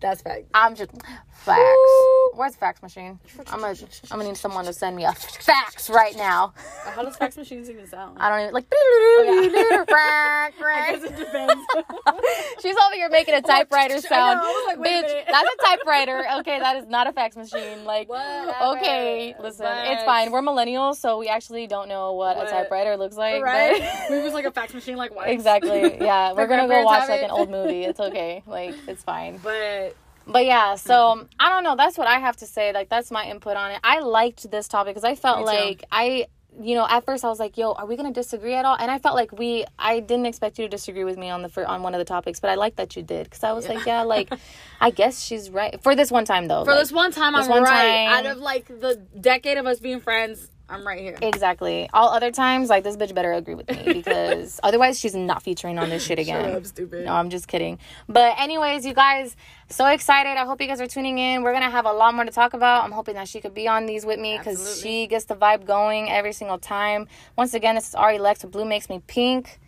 That's 0.00 0.22
fact. 0.22 0.44
I'm 0.54 0.74
just 0.76 0.90
facts. 1.32 1.58
Woo. 1.60 2.30
Where's 2.34 2.52
the 2.52 2.58
fax 2.58 2.82
machine? 2.82 3.18
I'm 3.48 3.60
gonna 3.60 3.74
I'm 4.10 4.18
gonna 4.18 4.28
need 4.28 4.36
someone 4.36 4.64
to 4.64 4.72
send 4.72 4.94
me 4.96 5.04
a 5.04 5.12
fax 5.12 5.90
right 5.90 6.16
now. 6.16 6.54
How 6.84 7.02
does 7.02 7.16
fax 7.16 7.36
machines 7.36 7.68
even 7.68 7.86
sound? 7.86 8.16
I 8.20 8.28
don't 8.28 8.40
even 8.42 8.54
like. 8.54 8.66
I 10.70 10.92
guess 10.92 11.02
it 11.04 11.16
depends. 11.16 11.64
She's 12.60 12.76
over 12.76 12.94
here 12.94 13.08
making 13.08 13.34
a 13.34 13.42
typewriter 13.42 13.98
sound. 14.00 14.40
Was 14.40 14.66
like, 14.68 14.78
wait 14.78 15.04
a 15.04 15.06
Bitch, 15.06 15.26
that's 15.30 15.48
a 15.48 15.64
typewriter. 15.66 16.24
Okay, 16.38 16.58
that 16.60 16.76
is 16.76 16.86
not 16.86 17.06
a 17.06 17.12
fax 17.12 17.36
machine. 17.36 17.84
Like, 17.84 18.08
Whatever. 18.08 18.76
okay, 18.76 19.34
listen, 19.40 19.66
it's 19.66 20.02
fine. 20.04 20.30
We're 20.30 20.42
millennials, 20.42 20.96
so 20.96 21.18
we 21.18 21.28
actually 21.28 21.66
don't 21.66 21.88
know 21.88 22.12
what, 22.12 22.36
What? 22.36 22.46
a 22.48 22.50
typewriter 22.50 22.96
looks 22.96 23.16
like. 23.16 23.42
right? 23.42 23.80
but- 23.80 24.10
Maybe 24.10 24.26
it's 24.26 24.34
like 24.34 24.44
a 24.44 24.52
fax 24.52 24.72
machine, 24.74 24.96
like 24.96 25.14
what? 25.14 25.28
exactly. 25.28 25.96
Yeah, 26.08 26.32
we're 26.32 26.46
gonna 26.46 26.68
go 26.68 26.82
watch 26.84 27.08
like 27.08 27.20
it. 27.22 27.24
an 27.24 27.30
old 27.30 27.50
movie. 27.50 27.84
It's 27.84 28.00
okay. 28.00 28.42
Like, 28.46 28.74
it's 28.86 29.02
fine. 29.02 29.38
But 29.42 29.94
But 30.26 30.44
yeah, 30.46 30.72
hmm. 30.72 30.76
so 30.76 31.26
I 31.40 31.48
don't 31.50 31.64
know. 31.64 31.76
That's 31.76 31.98
what 31.98 32.06
I 32.06 32.18
have 32.18 32.36
to 32.36 32.46
say. 32.46 32.72
Like 32.72 32.88
that's 32.88 33.10
my 33.10 33.24
input 33.28 33.56
on 33.56 33.72
it. 33.72 33.80
I 33.82 34.00
liked 34.00 34.50
this 34.50 34.68
topic 34.68 34.94
because 34.94 35.04
I 35.04 35.14
felt 35.14 35.44
like 35.44 35.84
I, 35.90 36.26
you 36.60 36.74
know, 36.74 36.86
at 36.88 37.04
first 37.04 37.24
I 37.24 37.28
was 37.28 37.38
like, 37.38 37.56
"Yo, 37.56 37.72
are 37.72 37.86
we 37.86 37.96
gonna 37.96 38.12
disagree 38.12 38.54
at 38.54 38.64
all?" 38.64 38.76
And 38.78 38.90
I 38.90 38.98
felt 38.98 39.14
like 39.14 39.32
we. 39.32 39.64
I 39.78 40.00
didn't 40.00 40.26
expect 40.26 40.58
you 40.58 40.64
to 40.64 40.68
disagree 40.68 41.04
with 41.04 41.16
me 41.16 41.30
on 41.30 41.42
the 41.42 41.66
on 41.66 41.82
one 41.82 41.94
of 41.94 41.98
the 41.98 42.04
topics, 42.04 42.40
but 42.40 42.50
I 42.50 42.54
like 42.56 42.76
that 42.76 42.96
you 42.96 43.02
did 43.02 43.24
because 43.24 43.44
I 43.44 43.52
was 43.52 43.68
like, 43.68 43.86
"Yeah, 43.86 44.02
like, 44.02 44.32
I 44.80 44.90
guess 44.90 45.22
she's 45.22 45.50
right 45.50 45.80
for 45.82 45.94
this 45.94 46.10
one 46.10 46.24
time 46.24 46.48
though." 46.48 46.64
for 46.64 46.72
like, 46.72 46.80
this 46.80 46.92
one 46.92 47.12
time, 47.12 47.34
this 47.34 47.44
I'm 47.44 47.50
one 47.50 47.62
right. 47.62 48.06
time- 48.06 48.26
Out 48.26 48.32
of 48.32 48.38
like 48.38 48.66
the 48.66 48.96
decade 49.20 49.58
of 49.58 49.66
us 49.66 49.78
being 49.78 50.00
friends, 50.00 50.50
I'm 50.70 50.86
right 50.86 51.00
here. 51.00 51.16
Exactly. 51.22 51.88
All 51.92 52.10
other 52.10 52.30
times, 52.30 52.68
like 52.68 52.84
this 52.84 52.96
bitch 52.96 53.14
better 53.14 53.32
agree 53.32 53.54
with 53.54 53.70
me 53.70 53.92
because 53.94 54.60
otherwise 54.62 54.98
she's 54.98 55.14
not 55.14 55.42
featuring 55.42 55.78
on 55.78 55.88
this 55.88 56.04
shit 56.04 56.18
again. 56.18 56.54
Up, 56.54 56.66
stupid. 56.66 57.06
No, 57.06 57.14
I'm 57.14 57.30
just 57.30 57.48
kidding. 57.48 57.78
But 58.08 58.38
anyways, 58.38 58.84
you 58.84 58.92
guys, 58.92 59.34
so 59.70 59.86
excited. 59.86 60.38
I 60.38 60.44
hope 60.44 60.60
you 60.60 60.66
guys 60.66 60.80
are 60.80 60.86
tuning 60.86 61.18
in. 61.18 61.42
We're 61.42 61.54
gonna 61.54 61.70
have 61.70 61.86
a 61.86 61.92
lot 61.92 62.14
more 62.14 62.24
to 62.24 62.30
talk 62.30 62.52
about. 62.54 62.84
I'm 62.84 62.92
hoping 62.92 63.14
that 63.14 63.28
she 63.28 63.40
could 63.40 63.54
be 63.54 63.66
on 63.66 63.86
these 63.86 64.04
with 64.04 64.18
me 64.18 64.36
because 64.36 64.80
she 64.80 65.06
gets 65.06 65.24
the 65.24 65.34
vibe 65.34 65.64
going 65.64 66.10
every 66.10 66.32
single 66.32 66.58
time. 66.58 67.08
Once 67.36 67.54
again, 67.54 67.74
this 67.74 67.88
is 67.88 67.94
Ari 67.94 68.18
Lex 68.18 68.44
Blue 68.44 68.64
Makes 68.64 68.90
Me 68.90 69.00
Pink. 69.06 69.58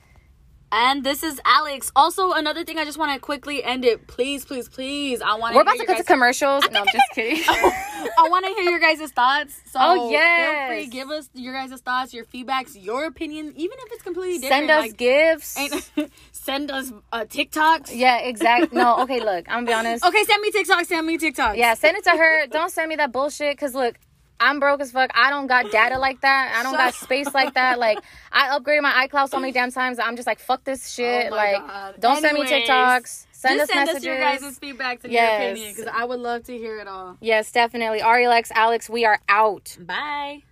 And 0.72 1.02
this 1.02 1.24
is 1.24 1.40
Alex. 1.44 1.90
Also, 1.96 2.32
another 2.32 2.64
thing 2.64 2.78
I 2.78 2.84
just 2.84 2.96
want 2.96 3.12
to 3.12 3.18
quickly 3.18 3.64
end 3.64 3.84
it. 3.84 4.06
Please, 4.06 4.44
please, 4.44 4.68
please. 4.68 5.20
I 5.20 5.34
want 5.34 5.56
We're 5.56 5.62
about 5.62 5.76
to 5.78 5.84
cut 5.84 5.96
to 5.96 6.04
commercials. 6.04 6.64
No, 6.70 6.80
I'm 6.80 6.86
just 6.86 7.10
kidding. 7.12 7.42
I 7.48 8.28
want 8.28 8.44
to 8.46 8.52
hear 8.52 8.70
your 8.70 8.78
guys' 8.78 9.10
thoughts. 9.10 9.60
So 9.70 9.78
Oh, 9.80 10.10
feel 10.10 10.66
free 10.66 10.86
give 10.88 11.10
us 11.10 11.30
your 11.32 11.52
guys' 11.52 11.80
thoughts, 11.80 12.12
your 12.12 12.24
feedbacks, 12.24 12.72
your 12.74 13.04
opinion, 13.04 13.52
even 13.56 13.78
if 13.78 13.92
it's 13.92 14.02
completely 14.02 14.38
different. 14.38 14.68
Send 14.68 14.70
us 14.70 14.82
like, 14.82 14.96
gifts. 14.96 15.90
send 16.32 16.70
us 16.72 16.92
uh, 17.12 17.20
TikToks. 17.20 17.90
yeah, 17.94 18.18
exactly. 18.18 18.76
No, 18.76 18.98
okay, 19.02 19.20
look, 19.20 19.46
I'm 19.48 19.64
gonna 19.64 19.66
be 19.66 19.72
honest. 19.72 20.04
Okay, 20.04 20.24
send 20.24 20.42
me 20.42 20.50
TikToks. 20.50 20.86
Send 20.86 21.06
me 21.06 21.18
TikToks. 21.18 21.56
Yeah, 21.56 21.74
send 21.74 21.96
it 21.98 22.04
to 22.04 22.10
her. 22.10 22.46
Don't 22.48 22.70
send 22.70 22.88
me 22.88 22.96
that 22.96 23.12
bullshit. 23.12 23.56
Cause 23.58 23.74
look, 23.76 23.96
I'm 24.40 24.58
broke 24.58 24.80
as 24.80 24.90
fuck. 24.90 25.10
I 25.14 25.30
don't 25.30 25.46
got 25.46 25.70
data 25.70 25.98
like 25.98 26.22
that. 26.22 26.54
I 26.58 26.62
don't 26.62 26.72
got 26.72 26.94
space 26.94 27.32
like 27.34 27.54
that. 27.54 27.78
Like 27.78 27.98
I 28.32 28.58
upgraded 28.58 28.82
my 28.82 29.06
iCloud 29.06 29.28
so 29.28 29.38
many 29.38 29.52
damn 29.52 29.70
times. 29.70 29.98
I'm 29.98 30.16
just 30.16 30.26
like, 30.26 30.38
fuck 30.40 30.64
this 30.64 30.82
oh 30.84 31.02
shit. 31.02 31.30
Oh 31.30 31.36
like, 31.36 31.58
God. 31.58 31.94
don't 32.00 32.20
send 32.20 32.38
me 32.38 32.44
TikToks. 32.44 33.26
Send 33.32 33.58
Just 33.58 33.70
us 33.70 33.74
send 33.74 33.86
messages. 33.86 33.96
us 33.96 34.04
your 34.04 34.18
guys' 34.18 34.58
feedback 34.58 35.00
to 35.00 35.10
Yes. 35.10 35.40
your 35.40 35.50
opinion 35.52 35.74
because 35.74 35.92
I 35.94 36.04
would 36.04 36.20
love 36.20 36.44
to 36.44 36.56
hear 36.56 36.78
it 36.78 36.88
all. 36.88 37.16
yes, 37.20 37.50
definitely. 37.52 38.02
Ari 38.02 38.28
Lex, 38.28 38.50
Alex, 38.54 38.90
we 38.90 39.04
are 39.06 39.18
out. 39.28 39.76
Bye. 39.80 40.42